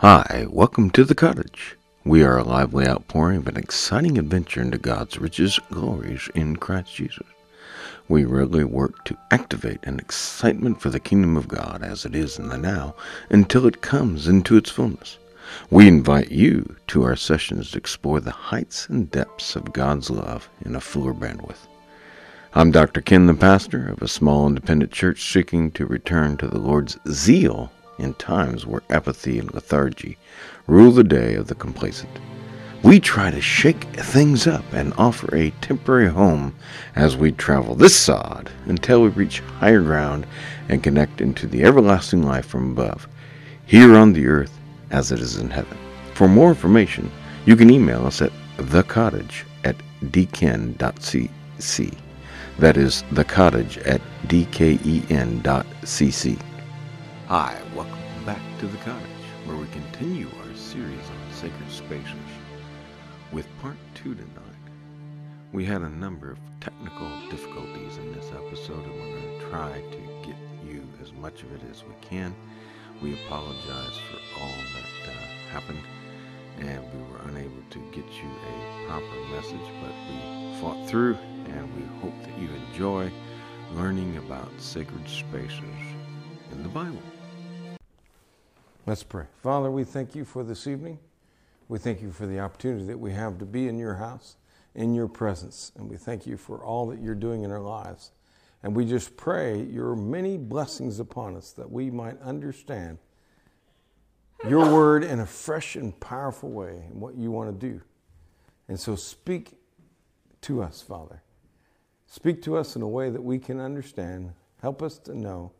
Hi, 0.00 0.46
welcome 0.48 0.88
to 0.92 1.04
the 1.04 1.14
cottage. 1.14 1.76
We 2.04 2.22
are 2.22 2.38
a 2.38 2.42
lively 2.42 2.88
outpouring 2.88 3.36
of 3.36 3.48
an 3.48 3.58
exciting 3.58 4.16
adventure 4.16 4.62
into 4.62 4.78
God's 4.78 5.18
riches, 5.18 5.60
glories 5.70 6.30
in 6.34 6.56
Christ 6.56 6.94
Jesus. 6.94 7.26
We 8.08 8.24
regularly 8.24 8.64
work 8.64 9.04
to 9.04 9.18
activate 9.30 9.80
an 9.82 9.98
excitement 9.98 10.80
for 10.80 10.88
the 10.88 11.00
kingdom 11.00 11.36
of 11.36 11.48
God 11.48 11.82
as 11.82 12.06
it 12.06 12.14
is 12.14 12.38
in 12.38 12.48
the 12.48 12.56
now 12.56 12.94
until 13.28 13.66
it 13.66 13.82
comes 13.82 14.26
into 14.26 14.56
its 14.56 14.70
fullness. 14.70 15.18
We 15.68 15.86
invite 15.86 16.30
you 16.30 16.76
to 16.86 17.02
our 17.02 17.14
sessions 17.14 17.72
to 17.72 17.76
explore 17.76 18.20
the 18.20 18.30
heights 18.30 18.88
and 18.88 19.10
depths 19.10 19.54
of 19.54 19.74
God's 19.74 20.08
love 20.08 20.48
in 20.64 20.74
a 20.76 20.80
fuller 20.80 21.12
bandwidth. 21.12 21.68
I'm 22.54 22.70
Dr. 22.70 23.02
Ken, 23.02 23.26
the 23.26 23.34
pastor 23.34 23.90
of 23.90 24.00
a 24.00 24.08
small 24.08 24.46
independent 24.46 24.92
church 24.92 25.30
seeking 25.30 25.70
to 25.72 25.84
return 25.84 26.38
to 26.38 26.48
the 26.48 26.58
Lord's 26.58 26.96
zeal 27.06 27.70
in 28.00 28.14
times 28.14 28.66
where 28.66 28.82
apathy 28.90 29.38
and 29.38 29.52
lethargy 29.54 30.18
rule 30.66 30.90
the 30.90 31.04
day 31.04 31.34
of 31.34 31.46
the 31.48 31.54
complacent. 31.54 32.10
We 32.82 32.98
try 32.98 33.30
to 33.30 33.42
shake 33.42 33.84
things 33.94 34.46
up 34.46 34.64
and 34.72 34.94
offer 34.96 35.34
a 35.36 35.50
temporary 35.60 36.08
home 36.08 36.54
as 36.96 37.16
we 37.16 37.32
travel 37.32 37.74
this 37.74 37.94
sod 37.94 38.50
until 38.64 39.02
we 39.02 39.08
reach 39.08 39.40
higher 39.40 39.82
ground 39.82 40.26
and 40.68 40.82
connect 40.82 41.20
into 41.20 41.46
the 41.46 41.62
everlasting 41.62 42.22
life 42.22 42.46
from 42.46 42.72
above, 42.72 43.06
here 43.66 43.94
on 43.96 44.14
the 44.14 44.26
earth 44.26 44.58
as 44.90 45.12
it 45.12 45.20
is 45.20 45.36
in 45.36 45.50
heaven. 45.50 45.76
For 46.14 46.26
more 46.26 46.48
information, 46.48 47.10
you 47.44 47.54
can 47.54 47.70
email 47.70 48.06
us 48.06 48.22
at 48.22 48.32
thecottage 48.56 49.44
at 49.64 49.76
dken.cc. 50.04 51.98
That 52.58 52.76
is 52.76 53.04
the 53.12 53.24
cottage 53.24 53.78
at 53.78 54.00
dken.cc. 54.26 55.42
Hi, 57.28 57.59
to 58.60 58.66
the 58.66 58.76
cottage, 58.84 59.08
where 59.46 59.56
we 59.56 59.66
continue 59.68 60.28
our 60.42 60.54
series 60.54 60.92
on 60.92 61.32
sacred 61.32 61.70
spaces. 61.70 62.30
With 63.32 63.46
part 63.62 63.78
two 63.94 64.14
tonight, 64.14 64.66
we 65.50 65.64
had 65.64 65.80
a 65.80 65.88
number 65.88 66.30
of 66.32 66.38
technical 66.60 67.08
difficulties 67.30 67.96
in 67.96 68.12
this 68.12 68.30
episode, 68.32 68.84
and 68.84 68.92
we're 68.92 69.18
going 69.18 69.40
to 69.40 69.48
try 69.48 69.80
to 69.80 70.28
get 70.28 70.36
you 70.62 70.86
as 71.00 71.10
much 71.14 71.42
of 71.42 71.54
it 71.54 71.62
as 71.70 71.84
we 71.84 71.94
can. 72.02 72.36
We 73.00 73.14
apologize 73.24 73.96
for 73.96 74.42
all 74.42 74.52
that 74.74 75.10
uh, 75.10 75.58
happened, 75.58 75.80
and 76.58 76.84
we 76.92 77.00
were 77.10 77.30
unable 77.30 77.62
to 77.70 77.78
get 77.92 78.04
you 78.12 78.28
a 78.28 78.86
proper 78.88 79.16
message, 79.30 79.72
but 79.80 79.94
we 80.10 80.60
fought 80.60 80.86
through, 80.86 81.16
and 81.46 81.74
we 81.76 81.86
hope 82.02 82.22
that 82.24 82.38
you 82.38 82.50
enjoy 82.68 83.10
learning 83.72 84.18
about 84.18 84.50
sacred 84.58 85.08
spaces 85.08 85.62
in 86.52 86.62
the 86.62 86.68
Bible. 86.68 87.00
Let's 88.86 89.02
pray. 89.02 89.26
Father, 89.42 89.70
we 89.70 89.84
thank 89.84 90.14
you 90.14 90.24
for 90.24 90.42
this 90.42 90.66
evening. 90.66 90.98
We 91.68 91.78
thank 91.78 92.00
you 92.00 92.10
for 92.10 92.26
the 92.26 92.40
opportunity 92.40 92.86
that 92.86 92.98
we 92.98 93.12
have 93.12 93.38
to 93.38 93.44
be 93.44 93.68
in 93.68 93.78
your 93.78 93.94
house, 93.94 94.36
in 94.74 94.94
your 94.94 95.06
presence, 95.06 95.70
and 95.76 95.88
we 95.88 95.98
thank 95.98 96.26
you 96.26 96.38
for 96.38 96.64
all 96.64 96.86
that 96.86 97.00
you're 97.00 97.14
doing 97.14 97.42
in 97.42 97.50
our 97.50 97.60
lives. 97.60 98.10
And 98.62 98.74
we 98.74 98.86
just 98.86 99.18
pray 99.18 99.62
your 99.62 99.94
many 99.94 100.38
blessings 100.38 100.98
upon 100.98 101.36
us 101.36 101.52
that 101.52 101.70
we 101.70 101.90
might 101.90 102.20
understand 102.22 102.98
your 104.48 104.72
word 104.72 105.04
in 105.04 105.20
a 105.20 105.26
fresh 105.26 105.76
and 105.76 105.98
powerful 106.00 106.50
way 106.50 106.84
and 106.88 107.00
what 107.02 107.14
you 107.16 107.30
want 107.30 107.60
to 107.60 107.68
do. 107.68 107.82
And 108.66 108.80
so 108.80 108.96
speak 108.96 109.58
to 110.40 110.62
us, 110.62 110.80
Father. 110.80 111.22
Speak 112.06 112.40
to 112.42 112.56
us 112.56 112.76
in 112.76 112.82
a 112.82 112.88
way 112.88 113.10
that 113.10 113.22
we 113.22 113.38
can 113.38 113.60
understand. 113.60 114.32
Help 114.62 114.82
us 114.82 114.98
to 115.00 115.14
know 115.14 115.52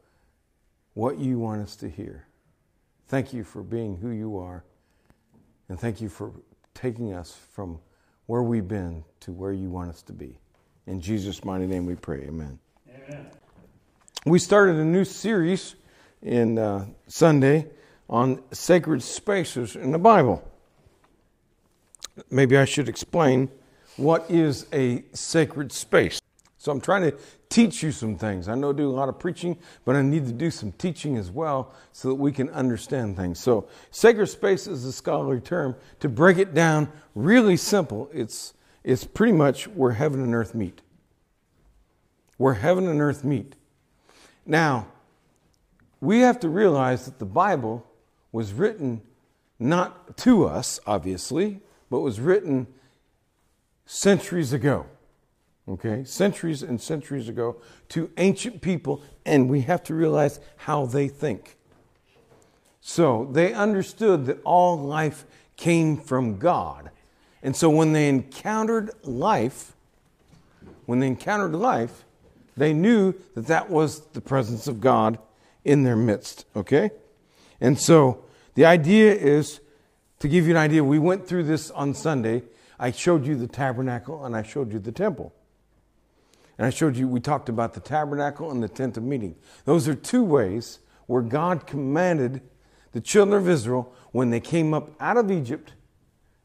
what 0.95 1.19
you 1.19 1.39
want 1.39 1.61
us 1.61 1.77
to 1.77 1.89
hear. 1.89 2.27
Thank 3.11 3.33
you 3.33 3.43
for 3.43 3.65
being 3.65 3.97
who 3.97 4.11
you 4.11 4.39
are. 4.39 4.63
And 5.69 5.81
thank 5.81 6.01
you 6.01 6.09
for 6.09 6.31
taking 6.75 7.13
us 7.13 7.37
from 7.51 7.81
where 8.27 8.45
we've 8.45 8.69
been 8.69 9.03
to 9.23 9.33
where 9.33 9.51
you 9.51 9.69
want 9.69 9.91
us 9.91 10.01
to 10.03 10.13
be. 10.13 10.39
In 10.87 11.01
Jesus' 11.01 11.45
mighty 11.45 11.67
name 11.67 11.87
we 11.87 11.97
pray. 11.97 12.21
Amen. 12.29 12.61
Amen. 12.89 13.27
We 14.27 14.39
started 14.39 14.77
a 14.77 14.85
new 14.85 15.05
series 15.05 15.75
in 16.23 16.57
uh, 16.57 16.87
Sunday 17.09 17.67
on 18.09 18.45
sacred 18.53 19.03
spaces 19.03 19.75
in 19.75 19.91
the 19.91 19.99
Bible. 19.99 20.49
Maybe 22.31 22.57
I 22.57 22.65
should 22.65 22.89
explain 22.89 23.49
what 23.97 24.31
is 24.31 24.67
a 24.73 25.03
sacred 25.15 25.73
space. 25.73 26.20
So 26.61 26.71
I'm 26.71 26.81
trying 26.83 27.11
to 27.11 27.17
teach 27.49 27.83
you 27.83 27.91
some 27.91 28.19
things. 28.19 28.47
I 28.47 28.55
know 28.55 28.69
I 28.69 28.75
do 28.75 28.87
a 28.87 28.93
lot 28.93 29.09
of 29.09 29.19
preaching, 29.19 29.57
but 29.87 29.97
I 29.97 30.03
need 30.03 30.27
to 30.27 30.33
do 30.33 30.51
some 30.51 30.73
teaching 30.73 31.17
as 31.17 31.31
well 31.31 31.73
so 31.93 32.09
that 32.09 32.17
we 32.17 32.33
can 32.33 32.51
understand 32.51 33.17
things. 33.17 33.41
So 33.41 33.67
sacred 33.91 34.27
space 34.27 34.67
is 34.67 34.85
a 34.85 34.93
scholarly 34.93 35.41
term. 35.41 35.75
To 36.01 36.09
break 36.11 36.37
it 36.37 36.53
down 36.53 36.93
really 37.15 37.57
simple, 37.57 38.11
it's 38.13 38.53
it's 38.85 39.05
pretty 39.05 39.33
much 39.33 39.69
where 39.69 39.93
heaven 39.93 40.23
and 40.23 40.35
earth 40.35 40.55
meet. 40.55 40.83
Where 42.37 42.55
heaven 42.55 42.87
and 42.89 43.01
earth 43.01 43.25
meet. 43.25 43.57
Now, 44.45 44.87
we 45.99 46.21
have 46.21 46.41
to 46.41 46.51
realize 46.51 47.07
that 47.07 47.19
the 47.19 47.25
Bible 47.25 47.87
was 48.33 48.53
written 48.53 49.01
not 49.59 50.19
to 50.19 50.45
us, 50.45 50.79
obviously, 50.87 51.61
but 51.89 52.01
was 52.01 52.21
written 52.21 52.67
centuries 53.87 54.53
ago 54.53 54.85
okay, 55.69 56.05
centuries 56.05 56.63
and 56.63 56.81
centuries 56.81 57.29
ago 57.29 57.57
to 57.91 58.11
ancient 58.17 58.61
people, 58.61 59.03
and 59.25 59.49
we 59.49 59.63
have 59.63 59.83
to 59.85 59.95
realize 59.95 60.41
how 60.57 60.87
they 60.87 61.09
think. 61.09 61.57
So 62.81 63.29
they 63.31 63.53
understood 63.53 64.27
that 64.27 64.41
all 64.43 64.79
life 64.79 65.25
came 65.57 65.97
from 65.97 66.39
God. 66.39 66.91
And 67.43 67.55
so 67.55 67.71
when 67.71 67.93
they 67.93 68.09
encountered 68.09 68.91
life, 69.05 69.73
when 70.87 71.01
they 71.01 71.07
encountered 71.07 71.55
life, 71.55 72.05
they 72.57 72.73
knew 72.73 73.15
that 73.35 73.47
that 73.47 73.71
was 73.71 74.01
the 74.09 74.21
presence 74.21 74.67
of 74.67 74.81
God 74.81 75.19
in 75.65 75.85
their 75.85 75.97
midst, 75.97 76.47
okay? 76.57 76.91
And 77.61 77.79
so 77.79 78.25
the 78.55 78.65
idea 78.65 79.15
is 79.15 79.61
to 80.21 80.29
give 80.29 80.47
you 80.47 80.53
an 80.53 80.57
idea, 80.57 80.85
we 80.85 80.99
went 80.99 81.27
through 81.27 81.45
this 81.45 81.71
on 81.71 81.95
Sunday. 81.95 82.43
I 82.79 82.91
showed 82.91 83.27
you 83.27 83.37
the 83.37 83.47
tabernacle 83.47 84.25
and 84.25 84.37
I 84.37 84.43
showed 84.43 84.73
you 84.73 84.79
the 84.79 84.93
temple. 84.93 85.33
And 86.61 86.67
I 86.67 86.71
showed 86.71 86.95
you, 86.95 87.09
we 87.09 87.21
talked 87.21 87.49
about 87.49 87.73
the 87.73 87.81
tabernacle 87.81 88.51
and 88.51 88.63
the 88.63 88.69
tent 88.69 88.99
of 88.99 89.03
meeting. 89.03 89.35
Those 89.65 89.89
are 89.89 89.95
two 89.95 90.23
ways 90.23 90.81
where 91.07 91.23
God 91.23 91.67
commanded 91.67 92.43
the 92.93 93.01
children 93.01 93.41
of 93.41 93.49
Israel 93.49 93.95
when 94.13 94.29
they 94.29 94.41
came 94.41 94.75
up 94.75 94.91
out 95.01 95.17
of 95.17 95.31
Egypt, 95.31 95.73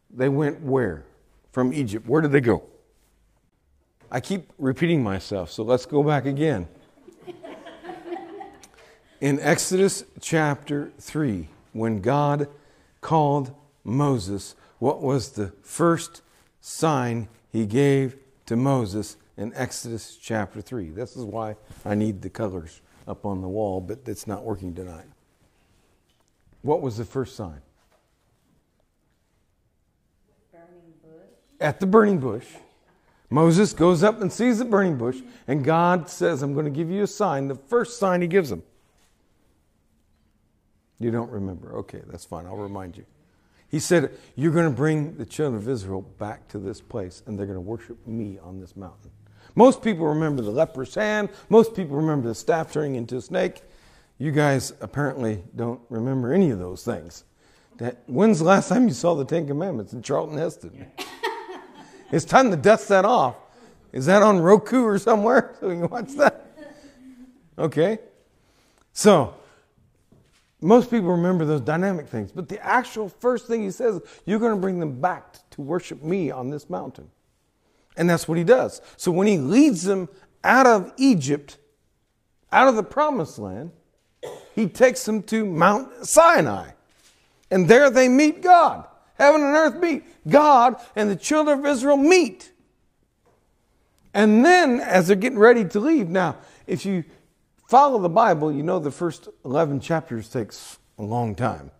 they 0.09 0.29
went 0.29 0.61
where? 0.61 1.03
From 1.51 1.73
Egypt. 1.73 2.07
Where 2.07 2.21
did 2.21 2.31
they 2.31 2.39
go? 2.39 2.63
I 4.09 4.21
keep 4.21 4.53
repeating 4.57 5.03
myself, 5.03 5.51
so 5.51 5.63
let's 5.63 5.85
go 5.85 6.01
back 6.01 6.25
again. 6.25 6.69
In 9.19 9.37
Exodus 9.41 10.05
chapter 10.21 10.93
3, 10.97 11.49
when 11.73 11.99
God 11.99 12.47
called 13.01 13.53
Moses, 13.83 14.55
what 14.79 15.01
was 15.01 15.31
the 15.31 15.51
first 15.61 16.21
sign 16.61 17.27
he 17.51 17.65
gave 17.65 18.15
to 18.45 18.55
Moses 18.55 19.17
in 19.37 19.53
Exodus 19.55 20.17
chapter 20.21 20.61
3. 20.61 20.89
This 20.89 21.15
is 21.15 21.23
why 21.23 21.55
I 21.83 21.95
need 21.95 22.21
the 22.21 22.29
colors 22.29 22.81
up 23.07 23.25
on 23.25 23.41
the 23.41 23.47
wall, 23.47 23.81
but 23.81 23.99
it's 24.05 24.27
not 24.27 24.43
working 24.43 24.73
tonight. 24.73 25.05
What 26.61 26.81
was 26.81 26.97
the 26.97 27.05
first 27.05 27.35
sign? 27.35 27.61
At 31.59 31.79
the 31.79 31.85
burning 31.85 32.19
bush. 32.19 32.45
Moses 33.29 33.73
goes 33.73 34.03
up 34.03 34.21
and 34.21 34.31
sees 34.31 34.59
the 34.59 34.65
burning 34.65 34.97
bush, 34.97 35.17
and 35.47 35.63
God 35.63 36.09
says, 36.09 36.41
I'm 36.41 36.53
going 36.53 36.65
to 36.65 36.71
give 36.71 36.89
you 36.89 37.03
a 37.03 37.07
sign. 37.07 37.47
The 37.47 37.55
first 37.55 37.99
sign 37.99 38.21
he 38.21 38.27
gives 38.27 38.51
him. 38.51 38.63
You 40.99 41.11
don't 41.11 41.31
remember. 41.31 41.75
Okay, 41.77 42.01
that's 42.07 42.23
fine. 42.23 42.45
I'll 42.45 42.55
remind 42.55 42.97
you. 42.97 43.05
He 43.67 43.79
said, 43.79 44.11
You're 44.35 44.51
going 44.51 44.69
to 44.69 44.75
bring 44.75 45.17
the 45.17 45.25
children 45.25 45.61
of 45.61 45.67
Israel 45.67 46.01
back 46.01 46.47
to 46.49 46.59
this 46.59 46.81
place, 46.81 47.23
and 47.25 47.37
they're 47.37 47.45
going 47.45 47.57
to 47.57 47.61
worship 47.61 48.05
me 48.07 48.37
on 48.41 48.59
this 48.59 48.75
mountain. 48.75 49.11
Most 49.55 49.81
people 49.81 50.05
remember 50.05 50.41
the 50.41 50.51
leper's 50.51 50.93
hand. 50.93 51.29
Most 51.49 51.73
people 51.73 51.95
remember 51.95 52.27
the 52.27 52.35
staff 52.35 52.71
turning 52.71 52.95
into 52.95 53.17
a 53.17 53.21
snake. 53.21 53.61
You 54.17 54.31
guys 54.31 54.73
apparently 54.81 55.43
don't 55.55 55.79
remember 55.89 56.33
any 56.33 56.51
of 56.51 56.59
those 56.59 56.83
things. 56.83 57.23
That, 57.77 58.03
when's 58.05 58.39
the 58.39 58.45
last 58.45 58.69
time 58.69 58.87
you 58.87 58.93
saw 58.93 59.15
the 59.15 59.25
Ten 59.25 59.47
Commandments 59.47 59.93
in 59.93 60.01
Charlton 60.01 60.37
Heston? 60.37 60.85
it's 62.11 62.25
time 62.25 62.51
to 62.51 62.57
dust 62.57 62.87
that 62.89 63.05
off. 63.05 63.35
Is 63.91 64.05
that 64.05 64.21
on 64.21 64.39
Roku 64.39 64.83
or 64.83 64.99
somewhere 64.99 65.55
so 65.59 65.69
we 65.69 65.75
can 65.75 65.89
watch 65.89 66.11
that? 66.13 66.45
Okay. 67.57 67.99
So, 68.91 69.35
most 70.61 70.89
people 70.89 71.09
remember 71.09 71.45
those 71.45 71.61
dynamic 71.61 72.07
things, 72.07 72.31
but 72.31 72.49
the 72.49 72.63
actual 72.65 73.07
first 73.07 73.47
thing 73.47 73.63
he 73.63 73.71
says, 73.71 74.01
you're 74.25 74.39
going 74.39 74.55
to 74.55 74.59
bring 74.59 74.79
them 74.79 74.99
back 74.99 75.35
to 75.51 75.61
worship 75.61 76.01
me 76.01 76.31
on 76.31 76.49
this 76.49 76.69
mountain. 76.69 77.09
And 77.97 78.09
that's 78.09 78.27
what 78.27 78.37
he 78.37 78.43
does. 78.43 78.81
So 78.97 79.11
when 79.11 79.27
he 79.27 79.37
leads 79.37 79.83
them 79.83 80.09
out 80.43 80.67
of 80.67 80.91
Egypt, 80.97 81.57
out 82.51 82.67
of 82.67 82.75
the 82.75 82.83
promised 82.83 83.39
land, 83.39 83.71
he 84.53 84.67
takes 84.67 85.05
them 85.05 85.23
to 85.23 85.45
Mount 85.45 86.05
Sinai. 86.05 86.71
And 87.51 87.67
there 87.67 87.89
they 87.89 88.07
meet 88.07 88.41
God. 88.41 88.85
Heaven 89.17 89.41
and 89.41 89.55
earth 89.55 89.81
meet. 89.81 90.03
God 90.27 90.75
and 90.95 91.09
the 91.09 91.15
children 91.15 91.59
of 91.59 91.65
Israel 91.65 91.97
meet. 91.97 92.51
And 94.13 94.45
then, 94.45 94.79
as 94.79 95.07
they're 95.07 95.15
getting 95.15 95.39
ready 95.39 95.65
to 95.65 95.79
leave, 95.79 96.09
now, 96.09 96.37
if 96.67 96.85
you 96.85 97.03
follow 97.67 97.99
the 97.99 98.09
Bible, 98.09 98.51
you 98.51 98.63
know 98.63 98.79
the 98.79 98.91
first 98.91 99.27
11 99.43 99.81
chapters 99.81 100.29
takes 100.29 100.79
a 100.97 101.03
long 101.03 101.35
time, 101.35 101.71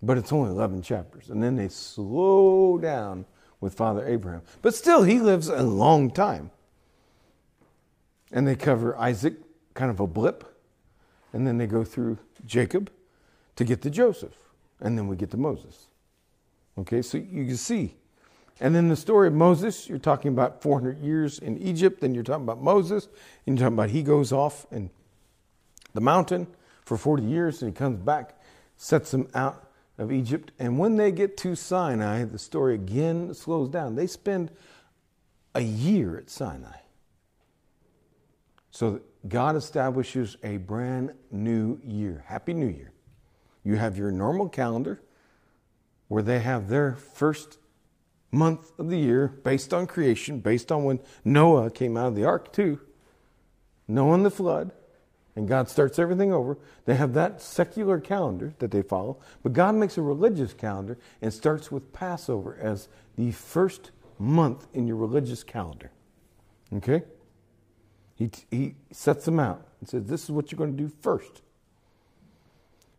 but 0.00 0.16
it's 0.16 0.32
only 0.32 0.50
11 0.50 0.82
chapters. 0.82 1.28
And 1.28 1.42
then 1.42 1.56
they 1.56 1.68
slow 1.68 2.78
down 2.78 3.26
with 3.66 3.74
Father 3.74 4.06
Abraham. 4.06 4.42
But 4.62 4.76
still, 4.76 5.02
he 5.02 5.18
lives 5.18 5.48
a 5.48 5.64
long 5.64 6.12
time. 6.12 6.52
And 8.30 8.46
they 8.46 8.54
cover 8.54 8.96
Isaac, 8.96 9.34
kind 9.74 9.90
of 9.90 9.98
a 9.98 10.06
blip, 10.06 10.44
and 11.32 11.44
then 11.44 11.58
they 11.58 11.66
go 11.66 11.82
through 11.82 12.18
Jacob 12.46 12.92
to 13.56 13.64
get 13.64 13.82
to 13.82 13.90
Joseph, 13.90 14.36
and 14.80 14.96
then 14.96 15.08
we 15.08 15.16
get 15.16 15.32
to 15.32 15.36
Moses. 15.36 15.88
Okay, 16.78 17.02
so 17.02 17.18
you 17.18 17.44
can 17.44 17.56
see. 17.56 17.96
And 18.60 18.72
then 18.72 18.86
the 18.86 18.96
story 18.96 19.26
of 19.26 19.34
Moses, 19.34 19.88
you're 19.88 19.98
talking 19.98 20.30
about 20.30 20.62
400 20.62 21.00
years 21.00 21.40
in 21.40 21.58
Egypt, 21.58 22.00
then 22.00 22.14
you're 22.14 22.22
talking 22.22 22.44
about 22.44 22.62
Moses, 22.62 23.08
and 23.46 23.58
you're 23.58 23.66
talking 23.66 23.78
about 23.78 23.90
he 23.90 24.04
goes 24.04 24.32
off 24.32 24.64
in 24.70 24.90
the 25.92 26.00
mountain 26.00 26.46
for 26.84 26.96
40 26.96 27.24
years 27.24 27.62
and 27.62 27.72
he 27.72 27.76
comes 27.76 27.98
back, 27.98 28.38
sets 28.76 29.10
them 29.10 29.28
out 29.34 29.65
of 29.98 30.12
Egypt. 30.12 30.52
And 30.58 30.78
when 30.78 30.96
they 30.96 31.12
get 31.12 31.36
to 31.38 31.54
Sinai, 31.54 32.24
the 32.24 32.38
story 32.38 32.74
again 32.74 33.34
slows 33.34 33.68
down. 33.68 33.94
They 33.94 34.06
spend 34.06 34.50
a 35.54 35.62
year 35.62 36.18
at 36.18 36.30
Sinai. 36.30 36.78
So 38.70 39.00
God 39.26 39.56
establishes 39.56 40.36
a 40.42 40.58
brand 40.58 41.12
new 41.30 41.80
year. 41.82 42.24
Happy 42.26 42.52
New 42.52 42.68
Year. 42.68 42.92
You 43.64 43.76
have 43.76 43.96
your 43.96 44.10
normal 44.10 44.48
calendar 44.48 45.02
where 46.08 46.22
they 46.22 46.40
have 46.40 46.68
their 46.68 46.94
first 46.94 47.58
month 48.30 48.72
of 48.78 48.90
the 48.90 48.98
year 48.98 49.28
based 49.28 49.72
on 49.72 49.86
creation, 49.86 50.40
based 50.40 50.70
on 50.70 50.84
when 50.84 51.00
Noah 51.24 51.70
came 51.70 51.96
out 51.96 52.08
of 52.08 52.14
the 52.14 52.24
ark, 52.24 52.52
too. 52.52 52.80
And 53.88 54.24
the 54.24 54.30
flood, 54.30 54.72
and 55.36 55.46
God 55.46 55.68
starts 55.68 55.98
everything 55.98 56.32
over. 56.32 56.58
They 56.86 56.94
have 56.96 57.12
that 57.14 57.40
secular 57.40 58.00
calendar 58.00 58.54
that 58.58 58.70
they 58.70 58.82
follow, 58.82 59.18
but 59.42 59.52
God 59.52 59.74
makes 59.74 59.98
a 59.98 60.02
religious 60.02 60.54
calendar 60.54 60.98
and 61.20 61.32
starts 61.32 61.70
with 61.70 61.92
Passover 61.92 62.58
as 62.60 62.88
the 63.16 63.30
first 63.32 63.90
month 64.18 64.66
in 64.72 64.86
your 64.86 64.96
religious 64.96 65.44
calendar. 65.44 65.90
Okay? 66.74 67.04
He, 68.16 68.30
he 68.50 68.74
sets 68.90 69.26
them 69.26 69.38
out 69.38 69.66
and 69.80 69.88
says, 69.88 70.04
This 70.06 70.24
is 70.24 70.30
what 70.30 70.50
you're 70.50 70.56
going 70.56 70.76
to 70.76 70.82
do 70.82 70.90
first. 71.00 71.42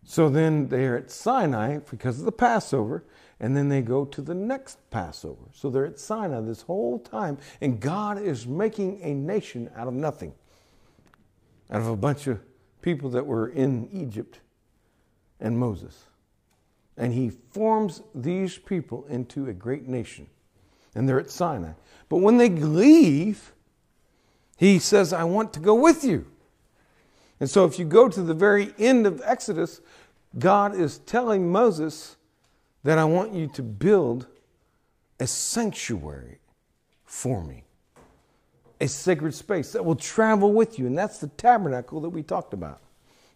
So 0.03 0.29
then 0.29 0.69
they're 0.69 0.95
at 0.95 1.11
Sinai 1.11 1.79
because 1.79 2.19
of 2.19 2.25
the 2.25 2.31
Passover, 2.31 3.03
and 3.41 3.57
then 3.57 3.67
they 3.67 3.81
go 3.81 4.05
to 4.05 4.21
the 4.21 4.33
next 4.33 4.77
Passover. 4.89 5.41
So 5.53 5.69
they're 5.69 5.85
at 5.85 5.99
Sinai 5.99 6.39
this 6.41 6.61
whole 6.61 6.99
time, 6.99 7.37
and 7.59 7.81
God 7.81 8.21
is 8.21 8.47
making 8.47 9.01
a 9.01 9.13
nation 9.13 9.69
out 9.75 9.87
of 9.87 9.93
nothing, 9.93 10.33
out 11.71 11.81
of 11.81 11.87
a 11.87 11.95
bunch 11.95 12.27
of 12.27 12.39
people 12.81 13.09
that 13.11 13.25
were 13.25 13.49
in 13.49 13.89
Egypt 13.91 14.39
and 15.39 15.57
Moses. 15.57 16.05
And 16.97 17.13
he 17.13 17.29
forms 17.29 18.01
these 18.15 18.57
people 18.57 19.05
into 19.07 19.47
a 19.47 19.53
great 19.53 19.87
nation. 19.87 20.27
And 20.95 21.07
they're 21.07 21.19
at 21.19 21.29
Sinai. 21.29 21.73
But 22.09 22.17
when 22.17 22.37
they 22.37 22.49
leave, 22.49 23.53
he 24.57 24.79
says, 24.79 25.13
I 25.13 25.23
want 25.23 25.53
to 25.53 25.59
go 25.59 25.75
with 25.75 26.03
you. 26.03 26.25
And 27.39 27.49
so, 27.49 27.65
if 27.65 27.77
you 27.77 27.85
go 27.85 28.09
to 28.09 28.21
the 28.23 28.33
very 28.33 28.73
end 28.79 29.05
of 29.05 29.21
Exodus, 29.23 29.79
God 30.39 30.75
is 30.75 30.97
telling 30.99 31.51
Moses 31.51 32.15
that 32.83 32.97
I 32.97 33.05
want 33.05 33.33
you 33.33 33.47
to 33.49 33.61
build 33.61 34.25
a 35.19 35.27
sanctuary 35.27 36.39
for 37.05 37.43
me, 37.43 37.63
a 38.79 38.87
sacred 38.87 39.33
space 39.33 39.71
that 39.71 39.83
will 39.83 39.95
travel 39.95 40.53
with 40.53 40.77
you. 40.77 40.85
And 40.85 40.97
that's 40.97 41.19
the 41.19 41.27
tabernacle 41.27 42.01
that 42.01 42.09
we 42.09 42.23
talked 42.23 42.53
about. 42.53 42.81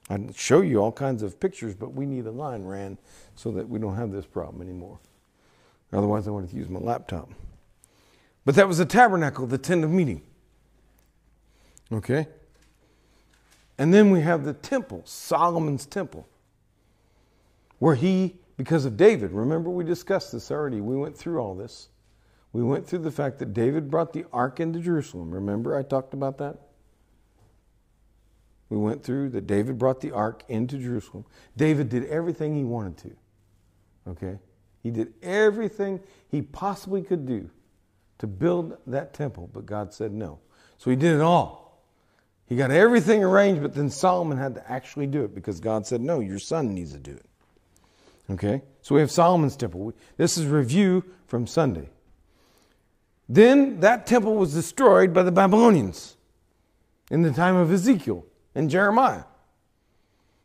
I'd 0.10 0.36
show 0.36 0.62
you 0.62 0.80
all 0.80 0.92
kinds 0.92 1.24
of 1.24 1.40
pictures, 1.40 1.74
but 1.74 1.94
we 1.94 2.06
need 2.06 2.26
a 2.26 2.32
line 2.32 2.64
ran 2.64 2.98
so 3.36 3.52
that 3.52 3.68
we 3.68 3.80
don't 3.80 3.96
have 3.96 4.12
this 4.12 4.26
problem 4.26 4.62
anymore. 4.62 5.00
Otherwise, 5.94 6.28
I 6.28 6.32
wanted 6.32 6.50
to 6.52 6.56
use 6.56 6.70
my 6.70 6.80
laptop. 6.80 7.30
But 8.46 8.56
that 8.56 8.68
was 8.68 8.78
the 8.78 8.86
tabernacle, 8.86 9.46
the 9.48 9.58
tent 9.58 9.84
of 9.84 9.92
meeting. 9.92 10.22
Okay? 11.92 12.28
And 13.78 13.94
then 13.94 14.12
we 14.12 14.22
have 14.22 14.44
the 14.44 14.54
temple, 14.54 15.02
Solomon's 15.06 15.86
temple, 15.86 16.28
where 17.80 17.96
he, 17.96 18.36
because 18.58 18.86
of 18.86 18.96
David, 18.96 19.32
remember 19.32 19.70
we 19.70 19.84
discussed 19.84 20.32
this 20.32 20.52
already, 20.52 20.82
we 20.82 20.96
went 20.96 21.18
through 21.18 21.40
all 21.40 21.56
this. 21.56 21.90
We 22.54 22.64
went 22.64 22.88
through 22.88 23.00
the 23.00 23.12
fact 23.12 23.40
that 23.40 23.54
David 23.54 23.90
brought 23.90 24.14
the 24.14 24.26
ark 24.34 24.60
into 24.60 24.80
Jerusalem. 24.80 25.32
Remember 25.32 25.76
I 25.76 25.84
talked 25.84 26.14
about 26.14 26.38
that? 26.40 26.58
We 28.70 28.78
went 28.78 29.04
through 29.04 29.30
that 29.30 29.48
David 29.48 29.78
brought 29.78 30.02
the 30.02 30.12
ark 30.12 30.44
into 30.48 30.78
Jerusalem. 30.78 31.26
David 31.58 31.90
did 31.90 32.06
everything 32.06 32.56
he 32.56 32.64
wanted 32.64 32.98
to. 33.00 33.12
Okay? 34.12 34.40
He 34.82 34.92
did 34.92 35.14
everything 35.22 36.00
he 36.30 36.42
possibly 36.42 37.02
could 37.02 37.26
do 37.26 37.50
to 38.20 38.28
build 38.28 38.78
that 38.88 39.14
temple, 39.14 39.50
but 39.54 39.66
God 39.66 39.94
said 39.94 40.14
no. 40.14 40.40
So 40.78 40.90
he 40.90 40.96
did 40.96 41.16
it 41.16 41.22
all. 41.22 41.84
He 42.48 42.56
got 42.56 42.72
everything 42.72 43.24
arranged, 43.24 43.62
but 43.62 43.74
then 43.74 43.90
Solomon 43.90 44.38
had 44.38 44.56
to 44.56 44.72
actually 44.72 45.08
do 45.08 45.24
it 45.24 45.34
because 45.34 45.60
God 45.60 45.88
said, 45.88 46.02
No, 46.02 46.20
your 46.20 46.40
son 46.40 46.74
needs 46.74 46.92
to 46.92 47.00
do 47.00 47.12
it. 47.12 47.26
Okay? 48.30 48.62
So 48.82 48.96
we 48.96 49.02
have 49.02 49.12
Solomon's 49.12 49.56
temple. 49.56 49.94
This 50.18 50.38
is 50.38 50.46
review 50.46 51.04
from 51.28 51.48
Sunday. 51.48 51.90
Then 53.34 53.80
that 53.80 54.06
temple 54.06 54.36
was 54.36 54.54
destroyed 54.54 55.14
by 55.14 55.24
the 55.24 55.32
Babylonians 55.32 56.18
in 57.10 57.22
the 57.22 57.32
time 57.32 57.56
of 57.56 57.72
Ezekiel 57.72 58.26
and 58.56 58.70
Jeremiah. 58.70 59.24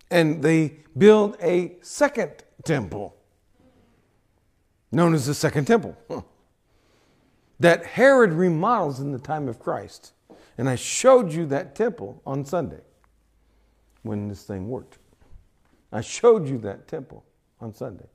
And 0.08 0.40
they 0.40 0.76
build 0.96 1.36
a 1.42 1.78
second 1.82 2.44
temple, 2.64 3.16
known 4.92 5.14
as 5.14 5.26
the 5.26 5.34
Second 5.34 5.64
Temple, 5.64 5.96
that 7.58 7.84
Herod 7.84 8.32
remodels 8.32 9.00
in 9.00 9.10
the 9.10 9.18
time 9.18 9.48
of 9.48 9.58
Christ. 9.58 10.12
And 10.56 10.68
I 10.68 10.76
showed 10.76 11.32
you 11.32 11.44
that 11.46 11.74
temple 11.74 12.22
on 12.24 12.44
Sunday 12.44 12.82
when 14.04 14.28
this 14.28 14.44
thing 14.44 14.68
worked. 14.68 14.98
I 15.90 16.02
showed 16.02 16.46
you 16.48 16.58
that 16.58 16.86
temple 16.86 17.24
on 17.60 17.74
Sunday. 17.74 18.06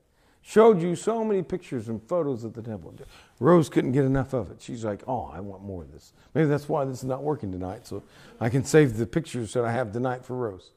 Showed 0.44 0.82
you 0.82 0.96
so 0.96 1.24
many 1.24 1.42
pictures 1.42 1.88
and 1.88 2.02
photos 2.08 2.42
of 2.42 2.52
the 2.52 2.62
temple. 2.62 2.94
Rose 3.38 3.68
couldn't 3.68 3.92
get 3.92 4.04
enough 4.04 4.32
of 4.32 4.50
it. 4.50 4.60
She's 4.60 4.84
like, 4.84 5.02
oh, 5.06 5.30
I 5.32 5.38
want 5.38 5.62
more 5.62 5.82
of 5.82 5.92
this. 5.92 6.12
Maybe 6.34 6.48
that's 6.48 6.68
why 6.68 6.84
this 6.84 6.98
is 6.98 7.04
not 7.04 7.22
working 7.22 7.52
tonight, 7.52 7.86
so 7.86 8.02
I 8.40 8.48
can 8.48 8.64
save 8.64 8.96
the 8.96 9.06
pictures 9.06 9.52
that 9.52 9.64
I 9.64 9.70
have 9.70 9.92
tonight 9.92 10.24
for 10.24 10.36
Rose. 10.36 10.72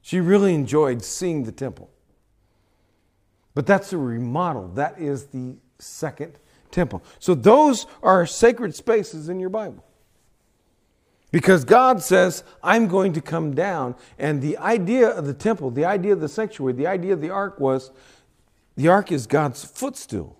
She 0.00 0.20
really 0.20 0.54
enjoyed 0.54 1.04
seeing 1.04 1.42
the 1.42 1.52
temple. 1.52 1.90
But 3.54 3.66
that's 3.66 3.92
a 3.92 3.98
remodel. 3.98 4.68
That 4.68 5.00
is 5.00 5.26
the 5.26 5.56
second 5.80 6.38
temple. 6.70 7.02
So 7.18 7.34
those 7.34 7.86
are 8.02 8.24
sacred 8.26 8.76
spaces 8.76 9.28
in 9.28 9.40
your 9.40 9.50
Bible. 9.50 9.84
Because 11.30 11.64
God 11.64 12.00
says, 12.00 12.42
I'm 12.62 12.86
going 12.86 13.12
to 13.14 13.20
come 13.20 13.54
down. 13.54 13.96
And 14.18 14.40
the 14.40 14.56
idea 14.58 15.08
of 15.08 15.26
the 15.26 15.34
temple, 15.34 15.70
the 15.70 15.84
idea 15.84 16.12
of 16.12 16.20
the 16.20 16.28
sanctuary, 16.28 16.72
the 16.72 16.86
idea 16.86 17.12
of 17.12 17.20
the 17.20 17.30
ark 17.30 17.60
was 17.60 17.90
the 18.78 18.86
ark 18.86 19.10
is 19.10 19.26
God's 19.26 19.64
footstool. 19.64 20.38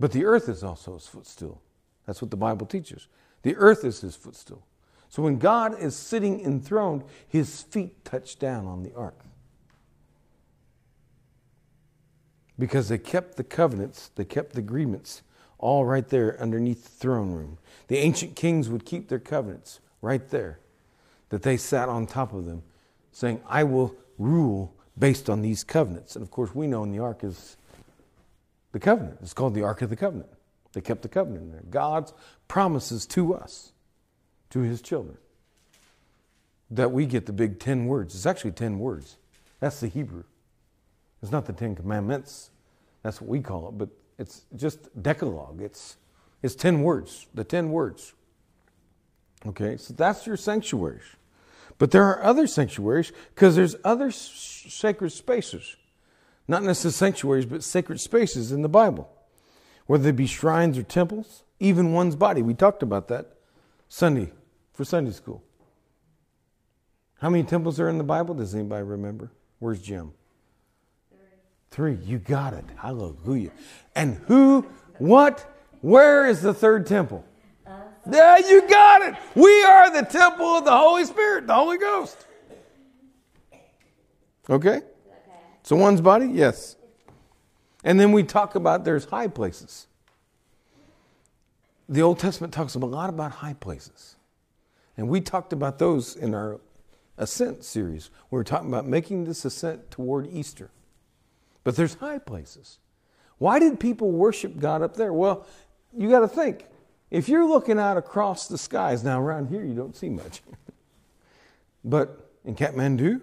But 0.00 0.10
the 0.10 0.24
earth 0.24 0.48
is 0.48 0.64
also 0.64 0.94
his 0.94 1.06
footstool. 1.06 1.62
That's 2.06 2.20
what 2.20 2.32
the 2.32 2.36
Bible 2.36 2.66
teaches. 2.66 3.06
The 3.42 3.54
earth 3.54 3.84
is 3.84 4.00
his 4.00 4.16
footstool. 4.16 4.66
So 5.08 5.22
when 5.22 5.38
God 5.38 5.80
is 5.80 5.94
sitting 5.94 6.40
enthroned, 6.40 7.04
his 7.28 7.62
feet 7.62 8.04
touch 8.04 8.40
down 8.40 8.66
on 8.66 8.82
the 8.82 8.92
ark. 8.96 9.20
Because 12.58 12.88
they 12.88 12.98
kept 12.98 13.36
the 13.36 13.44
covenants, 13.44 14.10
they 14.16 14.24
kept 14.24 14.54
the 14.54 14.58
agreements 14.58 15.22
all 15.58 15.84
right 15.84 16.08
there 16.08 16.36
underneath 16.42 16.82
the 16.82 16.90
throne 16.90 17.30
room. 17.30 17.58
The 17.86 17.98
ancient 17.98 18.34
kings 18.34 18.68
would 18.68 18.84
keep 18.84 19.08
their 19.08 19.20
covenants 19.20 19.78
right 20.02 20.28
there, 20.30 20.58
that 21.28 21.42
they 21.42 21.58
sat 21.58 21.88
on 21.88 22.08
top 22.08 22.32
of 22.32 22.44
them, 22.44 22.64
saying, 23.12 23.40
I 23.46 23.62
will 23.62 23.94
rule 24.18 24.74
based 24.98 25.30
on 25.30 25.42
these 25.42 25.64
covenants. 25.64 26.16
And 26.16 26.22
of 26.22 26.30
course, 26.30 26.54
we 26.54 26.66
know 26.66 26.82
in 26.82 26.90
the 26.90 26.98
ark 26.98 27.22
is 27.22 27.56
the 28.72 28.80
covenant. 28.80 29.18
It's 29.22 29.32
called 29.32 29.54
the 29.54 29.62
Ark 29.62 29.82
of 29.82 29.90
the 29.90 29.96
Covenant. 29.96 30.28
They 30.72 30.80
kept 30.80 31.02
the 31.02 31.08
covenant 31.08 31.52
there. 31.52 31.62
God's 31.70 32.12
promises 32.46 33.06
to 33.06 33.34
us, 33.34 33.72
to 34.50 34.60
his 34.60 34.82
children, 34.82 35.16
that 36.70 36.92
we 36.92 37.06
get 37.06 37.26
the 37.26 37.32
big 37.32 37.58
10 37.58 37.86
words. 37.86 38.14
It's 38.14 38.26
actually 38.26 38.52
10 38.52 38.78
words. 38.78 39.16
That's 39.60 39.80
the 39.80 39.88
Hebrew. 39.88 40.24
It's 41.22 41.32
not 41.32 41.46
the 41.46 41.52
Ten 41.52 41.74
Commandments. 41.74 42.50
That's 43.02 43.20
what 43.20 43.28
we 43.28 43.40
call 43.40 43.68
it, 43.68 43.78
but 43.78 43.88
it's 44.18 44.42
just 44.54 45.02
Decalogue. 45.02 45.60
It's, 45.60 45.96
it's 46.42 46.54
10 46.54 46.82
words, 46.82 47.26
the 47.34 47.44
10 47.44 47.70
words. 47.70 48.12
Okay, 49.46 49.76
so 49.76 49.94
that's 49.94 50.26
your 50.26 50.36
sanctuaries. 50.36 51.02
But 51.78 51.92
there 51.92 52.04
are 52.04 52.22
other 52.22 52.46
sanctuaries 52.46 53.12
because 53.34 53.54
there's 53.56 53.76
other 53.84 54.10
sacred 54.10 55.10
spaces 55.10 55.76
Not 56.48 56.62
necessarily 56.62 56.94
sanctuaries, 56.94 57.46
but 57.46 57.62
sacred 57.62 58.00
spaces 58.00 58.52
in 58.52 58.62
the 58.62 58.68
Bible, 58.68 59.08
whether 59.86 60.04
they 60.04 60.12
be 60.12 60.26
shrines 60.26 60.78
or 60.78 60.82
temples, 60.82 61.44
even 61.60 61.92
one's 61.92 62.16
body. 62.16 62.42
We 62.42 62.54
talked 62.54 62.82
about 62.82 63.08
that 63.08 63.34
Sunday 63.88 64.32
for 64.72 64.84
Sunday 64.84 65.12
school. 65.12 65.42
How 67.20 67.28
many 67.28 67.44
temples 67.44 67.78
are 67.80 67.88
in 67.88 67.98
the 67.98 68.04
Bible? 68.04 68.34
Does 68.34 68.54
anybody 68.54 68.82
remember? 68.82 69.30
Where's 69.58 69.82
Jim? 69.82 70.12
Three. 71.70 71.96
Three. 71.96 72.06
You 72.06 72.18
got 72.18 72.54
it. 72.54 72.64
Hallelujah. 72.76 73.50
And 73.94 74.14
who, 74.26 74.62
what, 74.98 75.44
where 75.80 76.26
is 76.26 76.42
the 76.42 76.54
third 76.54 76.86
temple? 76.86 77.24
Yeah, 78.10 78.38
you 78.38 78.66
got 78.68 79.02
it. 79.02 79.14
We 79.34 79.62
are 79.64 79.90
the 79.90 80.02
temple 80.02 80.46
of 80.46 80.64
the 80.64 80.76
Holy 80.76 81.04
Spirit, 81.04 81.46
the 81.46 81.54
Holy 81.54 81.78
Ghost. 81.78 82.26
Okay? 84.48 84.80
So 85.62 85.76
one's 85.76 86.00
body? 86.00 86.26
Yes. 86.26 86.76
And 87.84 88.00
then 88.00 88.12
we 88.12 88.22
talk 88.22 88.54
about 88.54 88.84
there's 88.84 89.04
high 89.04 89.28
places. 89.28 89.86
The 91.88 92.02
Old 92.02 92.18
Testament 92.18 92.52
talks 92.52 92.74
a 92.74 92.78
lot 92.78 93.10
about 93.10 93.32
high 93.32 93.54
places. 93.54 94.16
And 94.96 95.08
we 95.08 95.20
talked 95.20 95.52
about 95.52 95.78
those 95.78 96.16
in 96.16 96.34
our 96.34 96.60
ascent 97.18 97.64
series. 97.64 98.10
We 98.30 98.36
were 98.36 98.44
talking 98.44 98.68
about 98.68 98.86
making 98.86 99.24
this 99.24 99.44
ascent 99.44 99.90
toward 99.90 100.26
Easter. 100.26 100.70
But 101.64 101.76
there's 101.76 101.94
high 101.94 102.18
places. 102.18 102.78
Why 103.38 103.58
did 103.58 103.78
people 103.78 104.10
worship 104.10 104.58
God 104.58 104.82
up 104.82 104.96
there? 104.96 105.12
Well, 105.12 105.46
you 105.96 106.08
got 106.10 106.20
to 106.20 106.28
think. 106.28 106.64
If 107.10 107.28
you're 107.28 107.48
looking 107.48 107.78
out 107.78 107.96
across 107.96 108.48
the 108.48 108.58
skies, 108.58 109.02
now 109.02 109.20
around 109.20 109.48
here 109.48 109.64
you 109.64 109.74
don't 109.74 109.96
see 109.96 110.10
much. 110.10 110.42
but 111.84 112.30
in 112.44 112.54
Kathmandu, 112.54 113.20